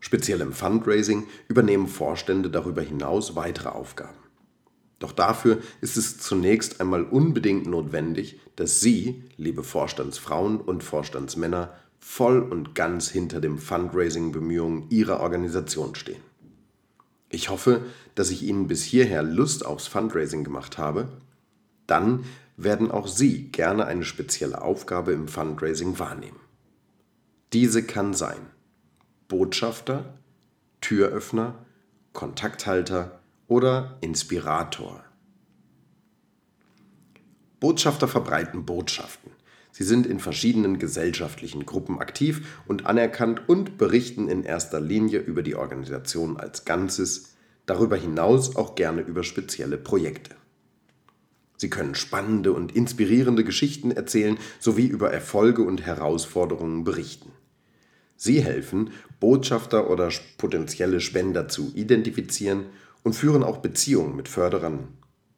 Speziell 0.00 0.40
im 0.40 0.54
Fundraising 0.54 1.26
übernehmen 1.48 1.86
Vorstände 1.86 2.48
darüber 2.48 2.80
hinaus 2.80 3.36
weitere 3.36 3.68
Aufgaben. 3.68 4.16
Doch 4.98 5.12
dafür 5.12 5.58
ist 5.82 5.98
es 5.98 6.16
zunächst 6.16 6.80
einmal 6.80 7.02
unbedingt 7.02 7.66
notwendig, 7.66 8.40
dass 8.56 8.80
Sie, 8.80 9.22
liebe 9.36 9.62
Vorstandsfrauen 9.62 10.62
und 10.62 10.82
Vorstandsmänner, 10.82 11.74
voll 11.98 12.40
und 12.40 12.74
ganz 12.74 13.08
hinter 13.08 13.40
dem 13.40 13.58
Fundraising-Bemühungen 13.58 14.90
Ihrer 14.90 15.20
Organisation 15.20 15.94
stehen. 15.94 16.22
Ich 17.28 17.50
hoffe, 17.50 17.82
dass 18.14 18.30
ich 18.30 18.42
Ihnen 18.42 18.68
bis 18.68 18.84
hierher 18.84 19.22
Lust 19.22 19.66
aufs 19.66 19.86
Fundraising 19.86 20.44
gemacht 20.44 20.78
habe. 20.78 21.08
Dann 21.86 22.24
werden 22.56 22.90
auch 22.90 23.08
Sie 23.08 23.48
gerne 23.50 23.86
eine 23.86 24.04
spezielle 24.04 24.62
Aufgabe 24.62 25.12
im 25.12 25.28
Fundraising 25.28 25.98
wahrnehmen. 25.98 26.40
Diese 27.52 27.82
kann 27.82 28.14
sein 28.14 28.40
Botschafter, 29.28 30.18
Türöffner, 30.80 31.66
Kontakthalter 32.12 33.20
oder 33.48 33.98
Inspirator. 34.00 35.04
Botschafter 37.60 38.08
verbreiten 38.08 38.64
Botschaften. 38.64 39.35
Sie 39.76 39.84
sind 39.84 40.06
in 40.06 40.20
verschiedenen 40.20 40.78
gesellschaftlichen 40.78 41.66
Gruppen 41.66 41.98
aktiv 41.98 42.62
und 42.66 42.86
anerkannt 42.86 43.46
und 43.46 43.76
berichten 43.76 44.26
in 44.26 44.42
erster 44.42 44.80
Linie 44.80 45.18
über 45.18 45.42
die 45.42 45.54
Organisation 45.54 46.38
als 46.38 46.64
Ganzes, 46.64 47.34
darüber 47.66 47.96
hinaus 47.96 48.56
auch 48.56 48.74
gerne 48.74 49.02
über 49.02 49.22
spezielle 49.22 49.76
Projekte. 49.76 50.34
Sie 51.58 51.68
können 51.68 51.94
spannende 51.94 52.54
und 52.54 52.74
inspirierende 52.74 53.44
Geschichten 53.44 53.90
erzählen 53.90 54.38
sowie 54.60 54.86
über 54.86 55.12
Erfolge 55.12 55.60
und 55.60 55.84
Herausforderungen 55.84 56.84
berichten. 56.84 57.32
Sie 58.16 58.42
helfen, 58.42 58.92
Botschafter 59.20 59.90
oder 59.90 60.08
potenzielle 60.38 61.00
Spender 61.00 61.48
zu 61.48 61.72
identifizieren 61.74 62.64
und 63.02 63.12
führen 63.12 63.42
auch 63.42 63.58
Beziehungen 63.58 64.16
mit 64.16 64.30
Förderern. 64.30 64.88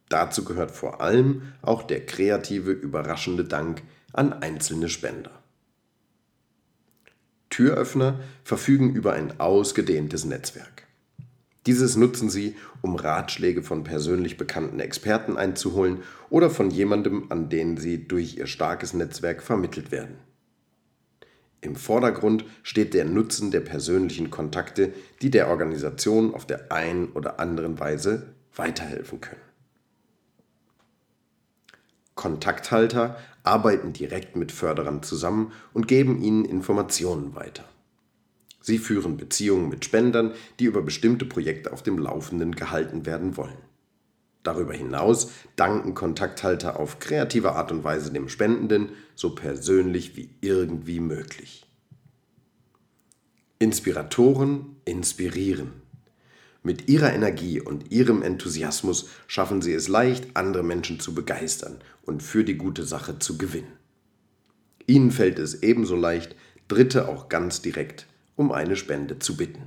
Dazu 0.09 0.45
gehört 0.45 0.71
vor 0.71 1.01
allem 1.01 1.43
auch 1.61 1.83
der 1.83 2.07
kreative, 2.07 2.71
überraschende 2.71 3.43
Dank 3.43 3.83
an 4.19 4.33
einzelne 4.33 4.89
Spender. 4.89 5.31
Türöffner 7.51 8.19
verfügen 8.43 8.93
über 8.93 9.13
ein 9.13 9.39
ausgedehntes 9.39 10.25
Netzwerk. 10.25 10.89
Dieses 11.67 11.95
nutzen 11.95 12.29
sie, 12.29 12.57
um 12.83 12.97
Ratschläge 12.97 13.63
von 13.63 13.85
persönlich 13.85 14.37
bekannten 14.37 14.81
Experten 14.81 15.37
einzuholen 15.37 16.03
oder 16.31 16.51
von 16.51 16.73
jemandem, 16.73 17.27
an 17.31 17.49
den 17.49 17.77
sie 17.77 18.09
durch 18.09 18.37
ihr 18.37 18.49
starkes 18.49 18.93
Netzwerk 18.93 19.41
vermittelt 19.41 19.93
werden. 19.93 20.17
Im 21.61 21.77
Vordergrund 21.77 22.45
steht 22.65 22.95
der 22.95 23.05
Nutzen 23.05 23.53
der 23.53 23.61
persönlichen 23.61 24.31
Kontakte, 24.31 24.93
die 25.23 25.31
der 25.31 25.49
Organisation 25.49 26.35
auf 26.35 26.45
der 26.45 26.73
einen 26.73 27.13
oder 27.13 27.39
anderen 27.39 27.79
Weise 27.79 28.35
weiterhelfen 28.57 29.21
können. 29.21 29.49
Kontakthalter 32.19 33.17
arbeiten 33.49 33.93
direkt 33.93 34.37
mit 34.37 34.53
Förderern 34.53 35.03
zusammen 35.03 35.53
und 35.73 35.89
geben 35.89 36.23
ihnen 36.23 36.45
Informationen 36.45 37.35
weiter. 37.35 37.65
Sie 38.61 38.79
führen 38.79 39.17
Beziehungen 39.17 39.71
mit 39.71 39.85
Spendern, 39.85 40.35
die 40.61 40.67
über 40.67 40.83
bestimmte 40.83 41.25
Projekte 41.25 41.73
auf 41.73 41.83
dem 41.83 41.99
Laufenden 41.99 42.55
gehalten 42.55 43.07
werden 43.07 43.37
wollen. 43.37 43.57
Darüber 44.43 44.75
hinaus 44.75 45.31
danken 45.57 45.95
Kontakthalter 45.95 46.79
auf 46.79 46.99
kreative 46.99 47.53
Art 47.53 47.73
und 47.73 47.83
Weise 47.85 48.13
dem 48.13 48.29
Spendenden, 48.29 48.91
so 49.15 49.35
persönlich 49.35 50.17
wie 50.17 50.31
irgendwie 50.41 51.01
möglich. 51.01 51.67
Inspiratoren 53.59 54.77
inspirieren. 54.85 55.88
Mit 56.69 56.87
ihrer 56.87 57.15
Energie 57.15 57.63
und 57.63 57.91
ihrem 57.93 58.21
Enthusiasmus 58.21 59.09
schaffen 59.27 59.63
sie 59.63 59.73
es 59.73 59.89
leicht, 59.89 60.37
andere 60.37 60.63
Menschen 60.63 61.01
zu 61.01 61.15
begeistern 61.15 61.79
und 62.03 62.23
für 62.23 62.45
die 62.45 62.59
gute 62.59 62.85
Sache 62.85 63.19
zu 63.19 63.39
gewinnen. 63.39 63.73
Ihnen 64.87 65.11
fällt 65.11 65.39
es 65.39 65.63
ebenso 65.63 65.97
leicht, 65.97 66.37
Dritte 66.69 67.09
auch 67.09 67.31
ganz 67.31 67.63
direkt 67.63 68.07
um 68.37 68.53
eine 68.53 68.77
Spende 68.77 69.19
zu 69.19 69.39
bitten. 69.39 69.63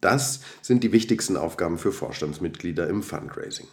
Das 0.00 0.40
sind 0.62 0.82
die 0.84 0.92
wichtigsten 0.92 1.36
Aufgaben 1.36 1.76
für 1.76 1.92
Vorstandsmitglieder 1.92 2.88
im 2.88 3.02
Fundraising. 3.02 3.68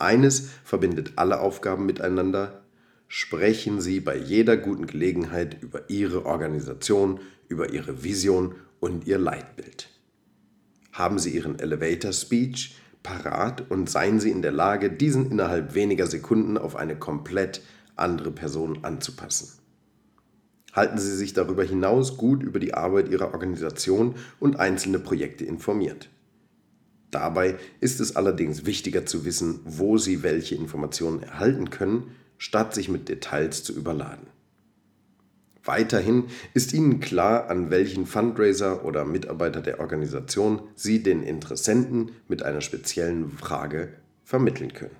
Eines 0.00 0.48
verbindet 0.64 1.12
alle 1.14 1.38
Aufgaben 1.38 1.86
miteinander, 1.86 2.64
sprechen 3.06 3.80
Sie 3.80 4.00
bei 4.00 4.16
jeder 4.16 4.56
guten 4.56 4.88
Gelegenheit 4.88 5.62
über 5.62 5.88
Ihre 5.90 6.26
Organisation, 6.26 7.20
über 7.46 7.72
Ihre 7.72 8.02
Vision 8.02 8.56
und 8.84 9.06
Ihr 9.06 9.16
Leitbild. 9.16 9.88
Haben 10.92 11.18
Sie 11.18 11.30
Ihren 11.30 11.58
Elevator 11.58 12.12
Speech 12.12 12.76
parat 13.02 13.70
und 13.70 13.88
seien 13.88 14.20
Sie 14.20 14.30
in 14.30 14.42
der 14.42 14.52
Lage, 14.52 14.90
diesen 14.90 15.30
innerhalb 15.30 15.74
weniger 15.74 16.06
Sekunden 16.06 16.58
auf 16.58 16.76
eine 16.76 16.94
komplett 16.94 17.62
andere 17.96 18.30
Person 18.30 18.84
anzupassen. 18.84 19.58
Halten 20.74 20.98
Sie 20.98 21.16
sich 21.16 21.32
darüber 21.32 21.64
hinaus 21.64 22.18
gut 22.18 22.42
über 22.42 22.58
die 22.58 22.74
Arbeit 22.74 23.08
Ihrer 23.08 23.32
Organisation 23.32 24.16
und 24.38 24.60
einzelne 24.60 24.98
Projekte 24.98 25.46
informiert. 25.46 26.10
Dabei 27.10 27.56
ist 27.80 28.00
es 28.00 28.16
allerdings 28.16 28.66
wichtiger 28.66 29.06
zu 29.06 29.24
wissen, 29.24 29.60
wo 29.64 29.96
Sie 29.96 30.22
welche 30.22 30.56
Informationen 30.56 31.22
erhalten 31.22 31.70
können, 31.70 32.10
statt 32.36 32.74
sich 32.74 32.90
mit 32.90 33.08
Details 33.08 33.64
zu 33.64 33.72
überladen. 33.72 34.33
Weiterhin 35.64 36.24
ist 36.52 36.74
Ihnen 36.74 37.00
klar, 37.00 37.48
an 37.48 37.70
welchen 37.70 38.04
Fundraiser 38.04 38.84
oder 38.84 39.06
Mitarbeiter 39.06 39.62
der 39.62 39.80
Organisation 39.80 40.60
Sie 40.74 41.02
den 41.02 41.22
Interessenten 41.22 42.12
mit 42.28 42.42
einer 42.42 42.60
speziellen 42.60 43.30
Frage 43.30 43.88
vermitteln 44.24 44.74
können. 44.74 44.96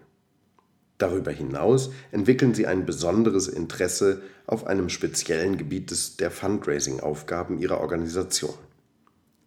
Darüber 0.97 1.33
hinaus 1.33 1.91
entwickeln 2.13 2.55
Sie 2.55 2.67
ein 2.67 2.87
besonderes 2.87 3.47
Interesse 3.49 4.23
auf 4.47 4.67
einem 4.67 4.89
speziellen 4.89 5.59
Gebiet 5.59 5.91
des, 5.91 6.17
der 6.17 6.31
Fundraising-Aufgaben 6.31 7.59
Ihrer 7.59 7.81
Organisation. 7.81 8.55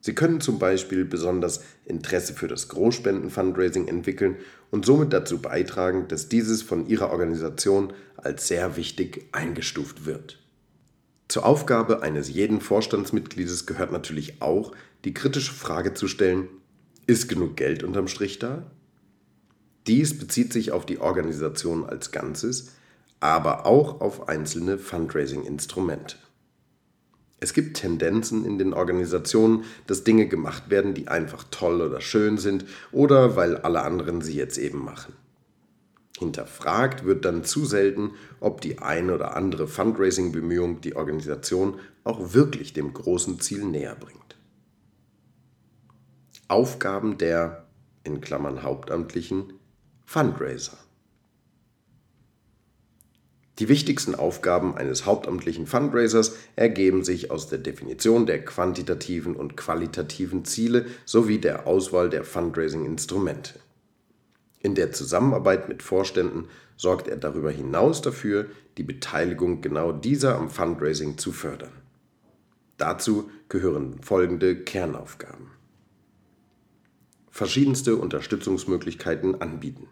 Sie 0.02 0.14
können 0.14 0.40
zum 0.40 0.60
Beispiel 0.60 1.04
besonders 1.04 1.64
Interesse 1.86 2.34
für 2.34 2.48
das 2.48 2.68
Großspenden-Fundraising 2.68 3.88
entwickeln 3.88 4.36
und 4.70 4.86
somit 4.86 5.14
dazu 5.14 5.42
beitragen, 5.42 6.08
dass 6.08 6.30
dieses 6.30 6.62
von 6.62 6.88
Ihrer 6.88 7.10
Organisation 7.10 7.94
als 8.18 8.48
sehr 8.48 8.78
wichtig 8.78 9.26
eingestuft 9.32 10.06
wird. 10.06 10.40
Zur 11.28 11.46
Aufgabe 11.46 12.02
eines 12.02 12.30
jeden 12.30 12.62
Vorstandsmitgliedes 12.62 13.66
gehört 13.66 13.92
natürlich 13.92 14.42
auch, 14.42 14.72
die 15.04 15.14
kritische 15.14 15.54
Frage 15.54 15.94
zu 15.94 16.08
stellen, 16.08 16.48
ist 17.06 17.28
genug 17.28 17.58
Geld 17.58 17.84
unterm 17.84 18.08
Strich 18.08 18.40
da? 18.40 18.70
Dies 19.88 20.18
bezieht 20.18 20.54
sich 20.54 20.72
auf 20.72 20.86
die 20.86 21.00
Organisation 21.00 21.86
als 21.86 22.12
Ganzes, 22.12 22.74
aber 23.20 23.66
auch 23.66 24.02
auf 24.02 24.28
einzelne 24.28 24.78
Fundraising-Instrumente. 24.78 26.18
Es 27.40 27.54
gibt 27.54 27.78
Tendenzen 27.78 28.46
in 28.46 28.58
den 28.58 28.74
Organisationen, 28.74 29.64
dass 29.86 30.04
Dinge 30.04 30.28
gemacht 30.28 30.70
werden, 30.70 30.94
die 30.94 31.08
einfach 31.08 31.46
toll 31.52 31.82
oder 31.82 32.02
schön 32.02 32.38
sind 32.38 32.66
oder 32.92 33.36
weil 33.36 33.58
alle 33.58 33.84
anderen 33.84 34.22
sie 34.22 34.36
jetzt 34.36 34.58
eben 34.58 34.84
machen. 34.84 35.14
Hinterfragt 36.18 37.06
wird 37.06 37.26
dann 37.26 37.44
zu 37.44 37.66
selten, 37.66 38.12
ob 38.40 38.62
die 38.62 38.80
eine 38.80 39.14
oder 39.14 39.36
andere 39.36 39.68
Fundraising-Bemühung 39.68 40.82
die 40.82 40.96
Organisation 40.96 41.80
auch 42.04 42.34
wirklich 42.34 42.74
dem 42.74 42.92
großen 42.92 43.40
Ziel 43.40 43.64
näher 43.66 43.96
bringt. 43.96 44.36
Aufgaben 46.48 47.20
der 47.20 47.68
in 48.04 48.20
Klammern 48.20 48.64
Hauptamtlichen 48.64 49.54
Fundraiser. 50.06 50.78
Die 53.60 53.70
wichtigsten 53.70 54.16
Aufgaben 54.16 54.76
eines 54.76 55.06
hauptamtlichen 55.06 55.68
Fundraisers 55.68 56.36
ergeben 56.56 57.04
sich 57.04 57.30
aus 57.30 57.48
der 57.48 57.60
Definition 57.60 58.26
der 58.26 58.44
quantitativen 58.44 59.36
und 59.36 59.58
qualitativen 59.58 60.46
Ziele 60.46 60.86
sowie 61.06 61.40
der 61.40 61.68
Auswahl 61.68 62.10
der 62.10 62.24
Fundraising-Instrumente. 62.24 63.60
In 64.60 64.76
der 64.76 64.92
Zusammenarbeit 64.92 65.70
mit 65.70 65.84
Vorständen 65.84 66.48
sorgt 66.76 67.08
er 67.08 67.18
darüber 67.18 67.52
hinaus 67.52 68.02
dafür, 68.02 68.48
die 68.78 68.84
Beteiligung 68.84 69.62
genau 69.62 69.92
dieser 69.92 70.36
am 70.36 70.50
Fundraising 70.50 71.18
zu 71.18 71.32
fördern. 71.32 71.72
Dazu 72.78 73.30
gehören 73.50 74.02
folgende 74.02 74.56
Kernaufgaben. 74.64 75.52
Verschiedenste 77.32 77.98
Unterstützungsmöglichkeiten 77.98 79.42
anbieten. 79.42 79.88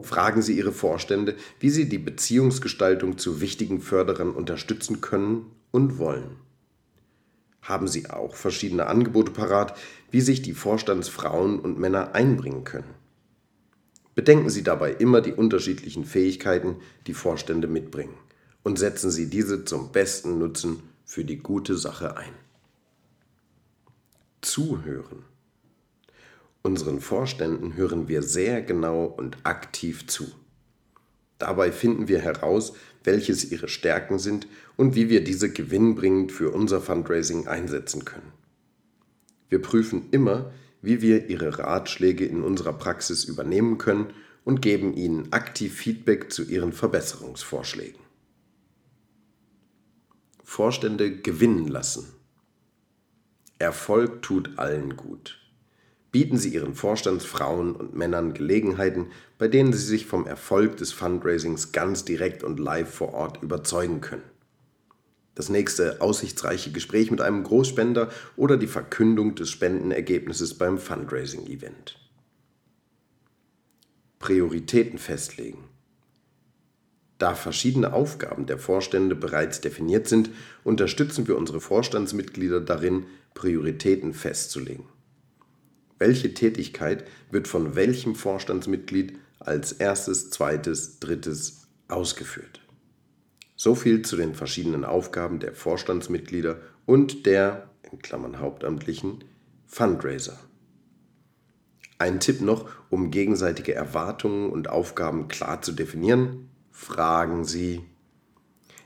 Fragen 0.00 0.42
Sie 0.42 0.56
Ihre 0.56 0.72
Vorstände, 0.72 1.34
wie 1.58 1.70
Sie 1.70 1.88
die 1.88 1.98
Beziehungsgestaltung 1.98 3.18
zu 3.18 3.40
wichtigen 3.40 3.80
Förderern 3.80 4.30
unterstützen 4.30 5.00
können 5.00 5.46
und 5.72 5.98
wollen. 5.98 6.36
Haben 7.62 7.88
Sie 7.88 8.08
auch 8.08 8.36
verschiedene 8.36 8.86
Angebote 8.86 9.32
parat, 9.32 9.76
wie 10.10 10.20
sich 10.20 10.42
die 10.42 10.54
Vorstandsfrauen 10.54 11.58
und 11.58 11.78
Männer 11.78 12.14
einbringen 12.14 12.64
können. 12.64 12.94
Bedenken 14.18 14.50
Sie 14.50 14.64
dabei 14.64 14.94
immer 14.94 15.20
die 15.20 15.32
unterschiedlichen 15.32 16.04
Fähigkeiten, 16.04 16.78
die 17.06 17.14
Vorstände 17.14 17.68
mitbringen 17.68 18.16
und 18.64 18.76
setzen 18.76 19.12
Sie 19.12 19.30
diese 19.30 19.64
zum 19.64 19.92
besten 19.92 20.40
Nutzen 20.40 20.82
für 21.04 21.24
die 21.24 21.38
gute 21.38 21.76
Sache 21.76 22.16
ein. 22.16 22.32
Zuhören. 24.40 25.24
Unseren 26.62 27.00
Vorständen 27.00 27.76
hören 27.76 28.08
wir 28.08 28.24
sehr 28.24 28.60
genau 28.60 29.04
und 29.04 29.36
aktiv 29.44 30.08
zu. 30.08 30.24
Dabei 31.38 31.70
finden 31.70 32.08
wir 32.08 32.18
heraus, 32.18 32.72
welches 33.04 33.52
ihre 33.52 33.68
Stärken 33.68 34.18
sind 34.18 34.48
und 34.76 34.96
wie 34.96 35.10
wir 35.10 35.22
diese 35.22 35.52
gewinnbringend 35.52 36.32
für 36.32 36.50
unser 36.50 36.80
Fundraising 36.80 37.46
einsetzen 37.46 38.04
können. 38.04 38.32
Wir 39.48 39.62
prüfen 39.62 40.08
immer, 40.10 40.50
wie 40.82 41.02
wir 41.02 41.28
Ihre 41.28 41.58
Ratschläge 41.58 42.24
in 42.24 42.42
unserer 42.42 42.72
Praxis 42.72 43.24
übernehmen 43.24 43.78
können 43.78 44.12
und 44.44 44.62
geben 44.62 44.94
Ihnen 44.94 45.32
aktiv 45.32 45.74
Feedback 45.74 46.32
zu 46.32 46.44
Ihren 46.44 46.72
Verbesserungsvorschlägen. 46.72 48.00
Vorstände 50.42 51.20
gewinnen 51.20 51.68
lassen. 51.68 52.06
Erfolg 53.58 54.22
tut 54.22 54.58
allen 54.58 54.96
gut. 54.96 55.38
Bieten 56.10 56.38
Sie 56.38 56.54
Ihren 56.54 56.74
Vorstandsfrauen 56.74 57.76
und 57.76 57.94
Männern 57.94 58.32
Gelegenheiten, 58.32 59.08
bei 59.36 59.48
denen 59.48 59.72
Sie 59.72 59.84
sich 59.84 60.06
vom 60.06 60.26
Erfolg 60.26 60.78
des 60.78 60.92
Fundraisings 60.92 61.72
ganz 61.72 62.04
direkt 62.04 62.42
und 62.42 62.58
live 62.58 62.88
vor 62.88 63.12
Ort 63.12 63.42
überzeugen 63.42 64.00
können 64.00 64.37
das 65.38 65.48
nächste 65.50 66.00
aussichtsreiche 66.00 66.72
Gespräch 66.72 67.12
mit 67.12 67.20
einem 67.20 67.44
Großspender 67.44 68.10
oder 68.34 68.56
die 68.56 68.66
Verkündung 68.66 69.36
des 69.36 69.50
Spendenergebnisses 69.50 70.58
beim 70.58 70.78
Fundraising-Event. 70.78 71.96
Prioritäten 74.18 74.98
festlegen. 74.98 75.62
Da 77.18 77.36
verschiedene 77.36 77.92
Aufgaben 77.92 78.46
der 78.46 78.58
Vorstände 78.58 79.14
bereits 79.14 79.60
definiert 79.60 80.08
sind, 80.08 80.30
unterstützen 80.64 81.28
wir 81.28 81.36
unsere 81.36 81.60
Vorstandsmitglieder 81.60 82.60
darin, 82.60 83.06
Prioritäten 83.34 84.14
festzulegen. 84.14 84.86
Welche 86.00 86.34
Tätigkeit 86.34 87.04
wird 87.30 87.46
von 87.46 87.76
welchem 87.76 88.16
Vorstandsmitglied 88.16 89.16
als 89.38 89.70
erstes, 89.70 90.30
zweites, 90.30 90.98
drittes 90.98 91.68
ausgeführt? 91.86 92.60
So 93.60 93.74
viel 93.74 94.02
zu 94.02 94.14
den 94.14 94.36
verschiedenen 94.36 94.84
Aufgaben 94.84 95.40
der 95.40 95.52
Vorstandsmitglieder 95.52 96.58
und 96.86 97.26
der 97.26 97.68
in 97.90 97.98
Klammern 97.98 98.38
Hauptamtlichen 98.38 99.24
Fundraiser. 99.66 100.38
Ein 101.98 102.20
Tipp 102.20 102.40
noch, 102.40 102.70
um 102.88 103.10
gegenseitige 103.10 103.74
Erwartungen 103.74 104.50
und 104.50 104.70
Aufgaben 104.70 105.26
klar 105.26 105.60
zu 105.60 105.72
definieren, 105.72 106.50
fragen 106.70 107.44
Sie. 107.44 107.80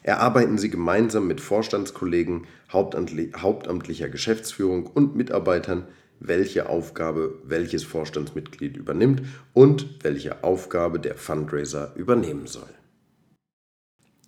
Erarbeiten 0.03 0.57
Sie 0.57 0.71
gemeinsam 0.71 1.27
mit 1.27 1.43
Vorstandskollegen, 1.43 2.47
hauptamtlicher 2.73 4.09
Geschäftsführung 4.09 4.87
und 4.87 5.15
Mitarbeitern, 5.15 5.87
welche 6.19 6.71
Aufgabe 6.71 7.35
welches 7.45 7.85
Vorstandsmitglied 7.85 8.79
übernimmt 8.79 9.21
und 9.53 10.03
welche 10.03 10.43
Aufgabe 10.43 10.99
der 10.99 11.17
Fundraiser 11.17 11.93
übernehmen 11.95 12.47
soll. 12.47 12.71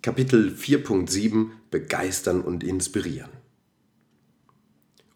Kapitel 0.05 0.53
4.7 0.55 1.47
Begeistern 1.71 2.41
und 2.41 2.63
inspirieren. 2.63 3.31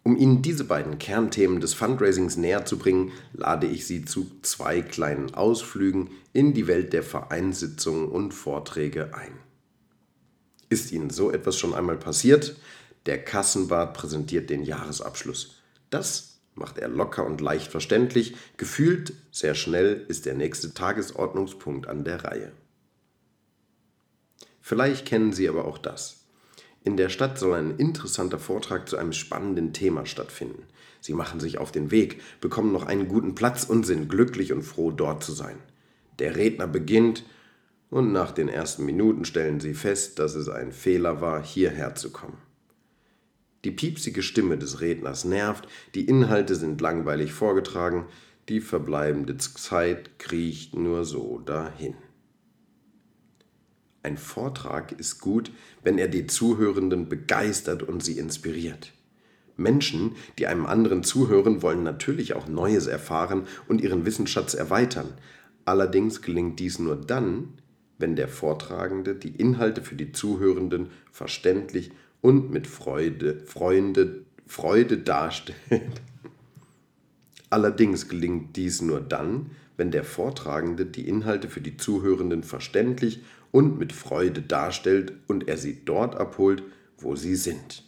Um 0.02 0.18
Ihnen 0.18 0.42
diese 0.42 0.64
beiden 0.64 0.98
Kernthemen 0.98 1.62
des 1.62 1.76
Fundraisings 1.76 2.38
näher 2.38 2.66
zu 2.66 2.80
bringen, 2.80 3.12
lade 3.32 3.68
ich 3.68 3.86
Sie 3.86 4.04
zu 4.04 4.32
zwei 4.42 4.82
kleinen 4.82 5.36
Ausflügen 5.36 6.10
in 6.34 6.56
die 6.56 6.66
Welt 6.66 6.92
der 6.92 7.04
Vereinssitzungen 7.04 8.08
und 8.08 8.34
Vorträge 8.34 9.14
ein. 9.14 9.34
Ist 10.70 10.92
Ihnen 10.92 11.12
so 11.12 11.30
etwas 11.30 11.56
schon 11.56 11.76
einmal 11.76 11.98
passiert? 11.98 12.56
Der 13.06 13.24
Kassenwart 13.24 13.96
präsentiert 13.96 14.50
den 14.50 14.64
Jahresabschluss. 14.64 15.62
Das 15.92 16.40
macht 16.56 16.80
er 16.80 16.88
locker 16.88 17.28
und 17.28 17.42
leicht 17.42 17.70
verständlich. 17.70 18.36
Gefühlt 18.58 19.14
sehr 19.30 19.54
schnell 19.54 20.04
ist 20.08 20.26
der 20.26 20.34
nächste 20.34 20.74
Tagesordnungspunkt 20.74 21.86
an 21.86 22.04
der 22.06 22.24
Reihe. 22.24 22.52
Vielleicht 24.70 25.08
kennen 25.08 25.34
Sie 25.34 25.50
aber 25.50 25.66
auch 25.66 25.80
das. 25.80 26.26
In 26.84 26.96
der 26.96 27.10
Stadt 27.10 27.40
soll 27.40 27.58
ein 27.58 27.78
interessanter 27.78 28.38
Vortrag 28.38 28.88
zu 28.88 28.98
einem 28.98 29.14
spannenden 29.14 29.74
Thema 29.74 30.06
stattfinden. 30.06 30.62
Sie 31.02 31.14
machen 31.14 31.40
sich 31.40 31.58
auf 31.58 31.72
den 31.72 31.90
Weg, 31.90 32.22
bekommen 32.40 32.72
noch 32.72 32.86
einen 32.86 33.08
guten 33.08 33.34
Platz 33.34 33.64
und 33.64 33.84
sind 33.84 34.10
glücklich 34.10 34.54
und 34.54 34.62
froh, 34.62 34.92
dort 34.92 35.24
zu 35.24 35.32
sein. 35.32 35.58
Der 36.20 36.36
Redner 36.36 36.68
beginnt 36.68 37.24
und 37.90 38.12
nach 38.12 38.32
den 38.32 38.48
ersten 38.48 38.86
Minuten 38.86 39.26
stellen 39.26 39.60
Sie 39.60 39.74
fest, 39.74 40.20
dass 40.20 40.36
es 40.36 40.50
ein 40.50 40.72
Fehler 40.72 41.20
war, 41.20 41.44
hierher 41.44 41.96
zu 41.96 42.12
kommen. 42.12 42.38
Die 43.64 43.72
piepsige 43.72 44.22
Stimme 44.22 44.60
des 44.60 44.82
Redners 44.82 45.26
nervt, 45.26 45.68
die 45.96 46.06
Inhalte 46.06 46.54
sind 46.54 46.80
langweilig 46.80 47.34
vorgetragen, 47.34 48.06
die 48.50 48.62
verbleibende 48.62 49.36
Zeit 49.38 50.20
kriecht 50.20 50.76
nur 50.76 51.06
so 51.06 51.40
dahin. 51.40 51.96
Ein 54.02 54.18
Vortrag 54.18 54.94
ist 54.94 55.20
gut, 55.20 55.52
wenn 55.84 55.98
er 55.98 56.08
die 56.08 56.26
Zuhörenden 56.26 57.10
begeistert 57.10 57.84
und 57.84 58.04
sie 58.04 58.18
inspiriert. 58.18 58.94
Menschen, 59.58 60.16
die 60.38 60.48
einem 60.48 60.66
anderen 60.66 61.04
zuhören, 61.04 61.62
wollen 61.62 61.84
natürlich 61.84 62.34
auch 62.34 62.48
Neues 62.48 62.88
erfahren 62.88 63.44
und 63.68 63.82
ihren 63.82 64.06
Wissensschatz 64.06 64.54
erweitern. 64.54 65.14
Allerdings 65.66 66.22
gelingt 66.22 66.60
dies 66.60 66.80
nur 66.80 66.96
dann, 66.96 67.50
wenn 67.98 68.16
der 68.16 68.30
Vortragende 68.30 69.16
die 69.16 69.36
Inhalte 69.36 69.84
für 69.84 69.96
die 69.96 70.14
Zuhörenden 70.14 70.88
verständlich 71.12 71.92
und 72.22 72.52
mit 72.52 72.68
Freude, 72.68 73.42
Freunde, 73.46 74.24
Freude 74.48 74.98
darstellt. 74.98 75.58
Allerdings 77.50 78.08
gelingt 78.08 78.56
dies 78.56 78.82
nur 78.82 79.02
dann, 79.02 79.52
wenn 79.76 79.92
der 79.92 80.04
Vortragende 80.04 80.86
die 80.86 81.08
Inhalte 81.08 81.50
für 81.50 81.62
die 81.62 81.78
Zuhörenden 81.78 82.44
verständlich 82.44 83.22
und 83.52 83.80
mit 83.80 83.94
Freude 83.94 84.42
darstellt 84.42 85.14
und 85.28 85.48
er 85.48 85.58
sie 85.58 85.84
dort 85.86 86.16
abholt, 86.16 86.64
wo 86.98 87.16
sie 87.16 87.36
sind. 87.36 87.84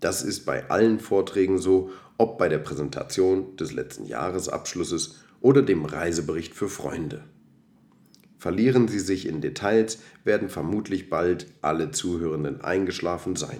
Das 0.00 0.22
ist 0.22 0.44
bei 0.44 0.68
allen 0.70 1.00
Vorträgen 1.00 1.58
so, 1.58 1.90
ob 2.18 2.38
bei 2.38 2.48
der 2.48 2.58
Präsentation 2.58 3.56
des 3.56 3.72
letzten 3.72 4.06
Jahresabschlusses 4.06 5.20
oder 5.40 5.62
dem 5.62 5.84
Reisebericht 5.84 6.54
für 6.54 6.68
Freunde. 6.68 7.24
Verlieren 8.38 8.86
Sie 8.86 9.00
sich 9.00 9.26
in 9.26 9.40
Details, 9.40 9.98
werden 10.24 10.48
vermutlich 10.48 11.08
bald 11.08 11.46
alle 11.62 11.90
Zuhörenden 11.90 12.60
eingeschlafen 12.60 13.34
sein. 13.34 13.58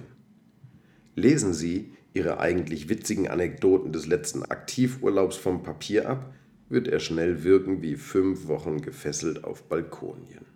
Lesen 1.15 1.55
Sie 1.55 1.93
Ihre 2.13 2.41
eigentlich 2.41 2.89
witzigen 2.89 3.29
Anekdoten 3.29 3.93
des 3.93 4.07
letzten 4.07 4.43
Aktivurlaubs 4.43 5.37
vom 5.37 5.63
Papier 5.63 6.09
ab, 6.09 6.33
wird 6.69 6.89
er 6.89 6.99
schnell 6.99 7.45
wirken 7.45 7.83
wie 7.83 7.97
fünf 7.97 8.49
Wochen 8.49 8.81
gefesselt 8.81 9.45
auf 9.45 9.65
Balkonien. 9.65 10.56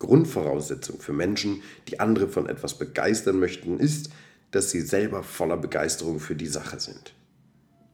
Grundvoraussetzung 0.00 0.98
für 0.98 1.12
Menschen, 1.12 1.62
die 1.86 2.00
andere 2.00 2.26
von 2.26 2.48
etwas 2.48 2.76
begeistern 2.76 3.38
möchten, 3.38 3.78
ist, 3.78 4.10
dass 4.50 4.70
sie 4.70 4.80
selber 4.80 5.22
voller 5.22 5.56
Begeisterung 5.56 6.18
für 6.18 6.34
die 6.34 6.48
Sache 6.48 6.80
sind. 6.80 7.14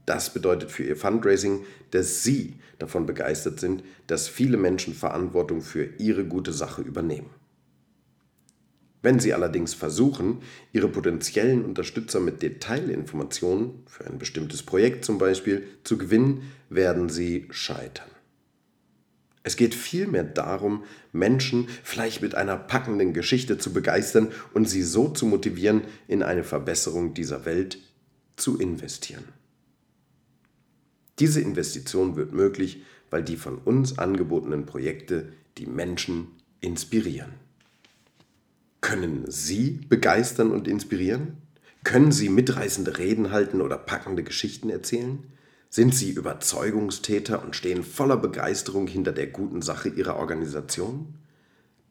Das 0.07 0.32
bedeutet 0.32 0.70
für 0.70 0.84
ihr 0.84 0.96
Fundraising, 0.96 1.66
dass 1.90 2.22
sie 2.22 2.54
davon 2.78 3.04
begeistert 3.04 3.61
sind, 3.61 3.82
dass 4.07 4.28
viele 4.28 4.57
Menschen 4.57 4.94
Verantwortung 4.94 5.61
für 5.61 5.84
ihre 5.98 6.24
gute 6.24 6.52
Sache 6.52 6.80
übernehmen. 6.80 7.28
Wenn 9.02 9.20
Sie 9.20 9.32
allerdings 9.34 9.72
versuchen, 9.72 10.40
Ihre 10.72 10.88
potenziellen 10.88 11.64
Unterstützer 11.64 12.18
mit 12.18 12.42
Detailinformationen 12.42 13.84
für 13.86 14.04
ein 14.04 14.18
bestimmtes 14.18 14.64
Projekt 14.64 15.04
zum 15.04 15.18
Beispiel 15.18 15.64
zu 15.84 15.96
gewinnen, 15.96 16.50
werden 16.70 17.09
Sie 17.09 17.46
scheitern. 17.50 18.11
Es 19.47 19.55
geht 19.55 19.76
vielmehr 19.76 20.24
darum, 20.24 20.82
Menschen 21.12 21.68
vielleicht 21.84 22.20
mit 22.20 22.34
einer 22.34 22.57
packenden 22.57 23.12
Geschichte 23.12 23.59
zu 23.59 23.72
begeistern 23.72 24.32
und 24.55 24.68
sie 24.68 24.82
so 24.82 25.09
zu 25.09 25.24
motivieren, 25.24 25.82
in 26.09 26.24
eine 26.24 26.42
Verbesserung 26.42 27.14
dieser 27.14 27.44
Welt 27.44 27.78
zu 28.34 28.59
investieren. 28.59 29.22
Diese 31.20 31.40
Investition 31.40 32.16
wird 32.16 32.32
möglich, 32.32 32.82
weil 33.09 33.22
die 33.22 33.36
von 33.36 33.59
uns 33.59 34.01
angebotenen 34.01 34.66
Projekte 34.66 35.28
die 35.59 35.66
Menschen 35.66 36.26
inspirieren. 36.61 37.34
Können 38.80 39.30
Sie 39.30 39.78
begeistern 39.88 40.51
und 40.51 40.66
inspirieren? 40.66 41.36
Können 41.84 42.11
Sie 42.11 42.30
mitreißende 42.30 42.99
Reden 42.99 43.30
halten 43.30 43.61
oder 43.61 43.78
packende 43.78 44.24
Geschichten 44.24 44.70
erzählen? 44.70 45.22
Sind 45.76 45.94
Sie 45.94 46.12
Überzeugungstäter 46.12 47.44
und 47.44 47.54
stehen 47.54 47.84
voller 47.84 48.16
Begeisterung 48.16 48.86
hinter 48.86 49.12
der 49.12 49.26
guten 49.26 49.60
Sache 49.60 49.90
Ihrer 49.90 50.16
Organisation? 50.16 51.12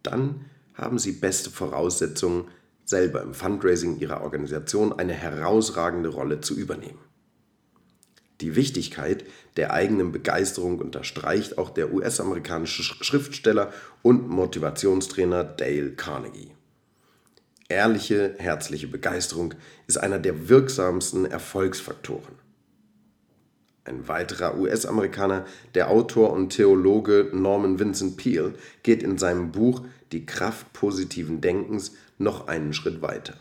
Dann 0.02 0.46
haben 0.74 0.98
Sie 0.98 1.12
beste 1.12 1.52
Voraussetzungen, 1.52 2.48
selber 2.84 3.22
im 3.22 3.36
Fundraising 3.36 4.00
Ihrer 4.00 4.22
Organisation 4.22 4.92
eine 4.92 5.14
herausragende 5.14 6.10
Rolle 6.10 6.42
zu 6.42 6.56
übernehmen. 6.56 6.98
Die 8.42 8.56
Wichtigkeit 8.56 9.24
der 9.56 9.72
eigenen 9.72 10.12
Begeisterung 10.12 10.80
unterstreicht 10.80 11.60
auch 11.60 11.70
der 11.70 11.94
US-amerikanische 11.94 12.82
Schriftsteller 12.82 13.72
und 14.02 14.28
Motivationstrainer 14.28 15.44
Dale 15.44 15.92
Carnegie. 15.92 16.56
Ehrliche, 17.70 18.34
herzliche 18.40 18.88
Begeisterung 18.88 19.54
ist 19.86 19.98
einer 19.98 20.18
der 20.18 20.50
wirksamsten 20.50 21.26
Erfolgsfaktoren. 21.26 22.45
Ein 23.86 24.08
weiterer 24.08 24.58
US-Amerikaner, 24.58 25.46
der 25.76 25.92
Autor 25.92 26.34
und 26.34 26.50
Theologe 26.50 27.30
Norman 27.32 27.80
Vincent 27.80 28.18
Peale, 28.18 28.56
geht 28.82 29.04
in 29.04 29.20
seinem 29.20 29.52
Buch 29.52 29.84
Die 30.12 30.26
Kraft 30.26 30.74
positiven 30.74 31.40
Denkens 31.40 31.94
noch 32.18 32.48
einen 32.48 32.74
Schritt 32.74 33.04
weiter. 33.04 33.36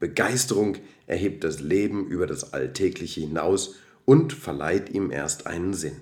Begeisterung 0.00 0.78
erhebt 1.06 1.44
das 1.44 1.60
Leben 1.60 2.08
über 2.08 2.26
das 2.26 2.52
Alltägliche 2.52 3.20
hinaus 3.20 3.76
und 4.04 4.32
verleiht 4.32 4.90
ihm 4.90 5.12
erst 5.12 5.46
einen 5.46 5.74
Sinn. 5.74 6.00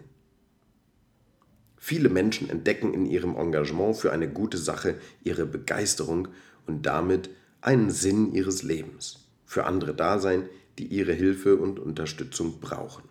Viele 1.77 2.09
Menschen 2.09 2.49
entdecken 2.49 2.95
in 2.95 3.05
ihrem 3.05 3.37
Engagement 3.37 3.95
für 3.97 4.11
eine 4.11 4.31
gute 4.31 4.57
Sache 4.57 4.95
ihre 5.23 5.45
Begeisterung 5.45 6.29
und 6.67 6.87
damit 6.87 7.29
einen 7.61 7.91
Sinn 7.91 8.33
ihres 8.33 8.63
Lebens, 8.63 9.27
für 9.45 9.65
andere 9.65 9.95
Dasein, 9.95 10.49
die 10.79 10.87
ihre 10.87 11.13
Hilfe 11.13 11.57
und 11.57 11.79
Unterstützung 11.79 12.59
brauchen. 12.59 13.10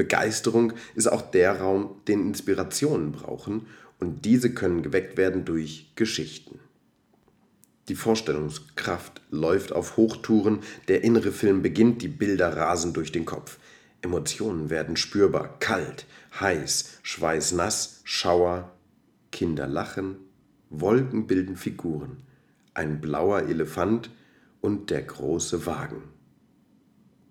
Begeisterung 0.00 0.72
ist 0.94 1.08
auch 1.08 1.20
der 1.20 1.60
Raum, 1.60 1.96
den 2.08 2.26
Inspirationen 2.26 3.12
brauchen 3.12 3.66
und 3.98 4.24
diese 4.24 4.54
können 4.54 4.82
geweckt 4.82 5.18
werden 5.18 5.44
durch 5.44 5.92
Geschichten. 5.94 6.58
Die 7.90 7.94
Vorstellungskraft 7.94 9.20
läuft 9.30 9.72
auf 9.72 9.98
Hochtouren, 9.98 10.60
der 10.88 11.04
innere 11.04 11.32
Film 11.32 11.60
beginnt, 11.60 12.00
die 12.00 12.08
Bilder 12.08 12.56
rasen 12.56 12.94
durch 12.94 13.12
den 13.12 13.26
Kopf. 13.26 13.58
Emotionen 14.00 14.70
werden 14.70 14.96
spürbar, 14.96 15.58
kalt, 15.58 16.06
heiß, 16.40 17.00
schweißnass, 17.02 18.00
Schauer, 18.04 18.72
Kinder 19.30 19.66
lachen, 19.66 20.16
Wolken 20.70 21.26
bilden 21.26 21.58
Figuren, 21.58 22.22
ein 22.72 23.02
blauer 23.02 23.42
Elefant 23.42 24.08
und 24.62 24.88
der 24.88 25.02
große 25.02 25.66
Wagen. 25.66 26.04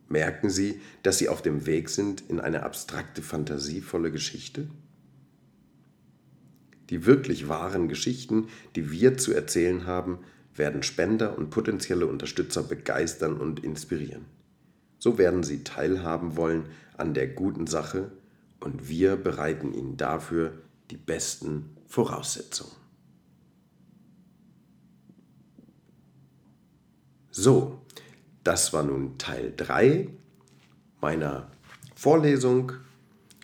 Merken 0.09 0.49
Sie, 0.49 0.81
dass 1.03 1.19
Sie 1.19 1.29
auf 1.29 1.41
dem 1.41 1.65
Weg 1.67 1.89
sind 1.89 2.21
in 2.29 2.39
eine 2.39 2.63
abstrakte, 2.63 3.21
fantasievolle 3.21 4.11
Geschichte? 4.11 4.67
Die 6.89 7.05
wirklich 7.05 7.47
wahren 7.47 7.87
Geschichten, 7.87 8.47
die 8.75 8.91
wir 8.91 9.17
zu 9.17 9.31
erzählen 9.31 9.85
haben, 9.85 10.19
werden 10.55 10.81
Spender 10.81 11.37
und 11.37 11.51
potenzielle 11.51 12.07
Unterstützer 12.07 12.63
begeistern 12.63 13.37
und 13.37 13.63
inspirieren. 13.63 14.25
So 14.97 15.17
werden 15.17 15.43
sie 15.43 15.63
teilhaben 15.63 16.35
wollen 16.35 16.65
an 16.97 17.13
der 17.13 17.27
guten 17.27 17.67
Sache 17.67 18.11
und 18.59 18.89
wir 18.89 19.15
bereiten 19.15 19.73
ihnen 19.73 19.95
dafür 19.95 20.53
die 20.89 20.97
besten 20.97 21.77
Voraussetzungen. 21.85 22.73
So, 27.31 27.78
das 28.49 28.73
war 28.73 28.81
nun 28.81 29.19
Teil 29.19 29.53
3 29.55 30.07
meiner 31.01 31.51
Vorlesung 31.93 32.71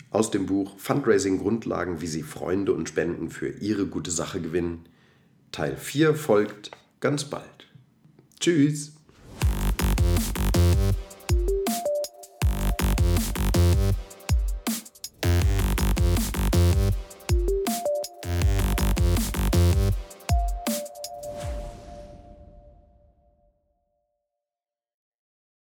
aus 0.10 0.32
dem 0.32 0.48
Buch 0.48 0.80
Fundraising 0.80 1.38
Grundlagen, 1.38 2.02
wie 2.02 2.08
Sie 2.08 2.24
Freunde 2.24 2.74
und 2.74 2.90
Spenden 2.90 3.30
für 3.30 3.50
Ihre 3.50 3.86
gute 3.86 4.10
Sache 4.10 4.42
gewinnen. 4.42 4.90
Teil 5.52 5.78
4 5.78 6.16
folgt 6.16 6.72
ganz 7.02 7.26
bald. 7.26 7.68
Tschüss! 8.40 8.94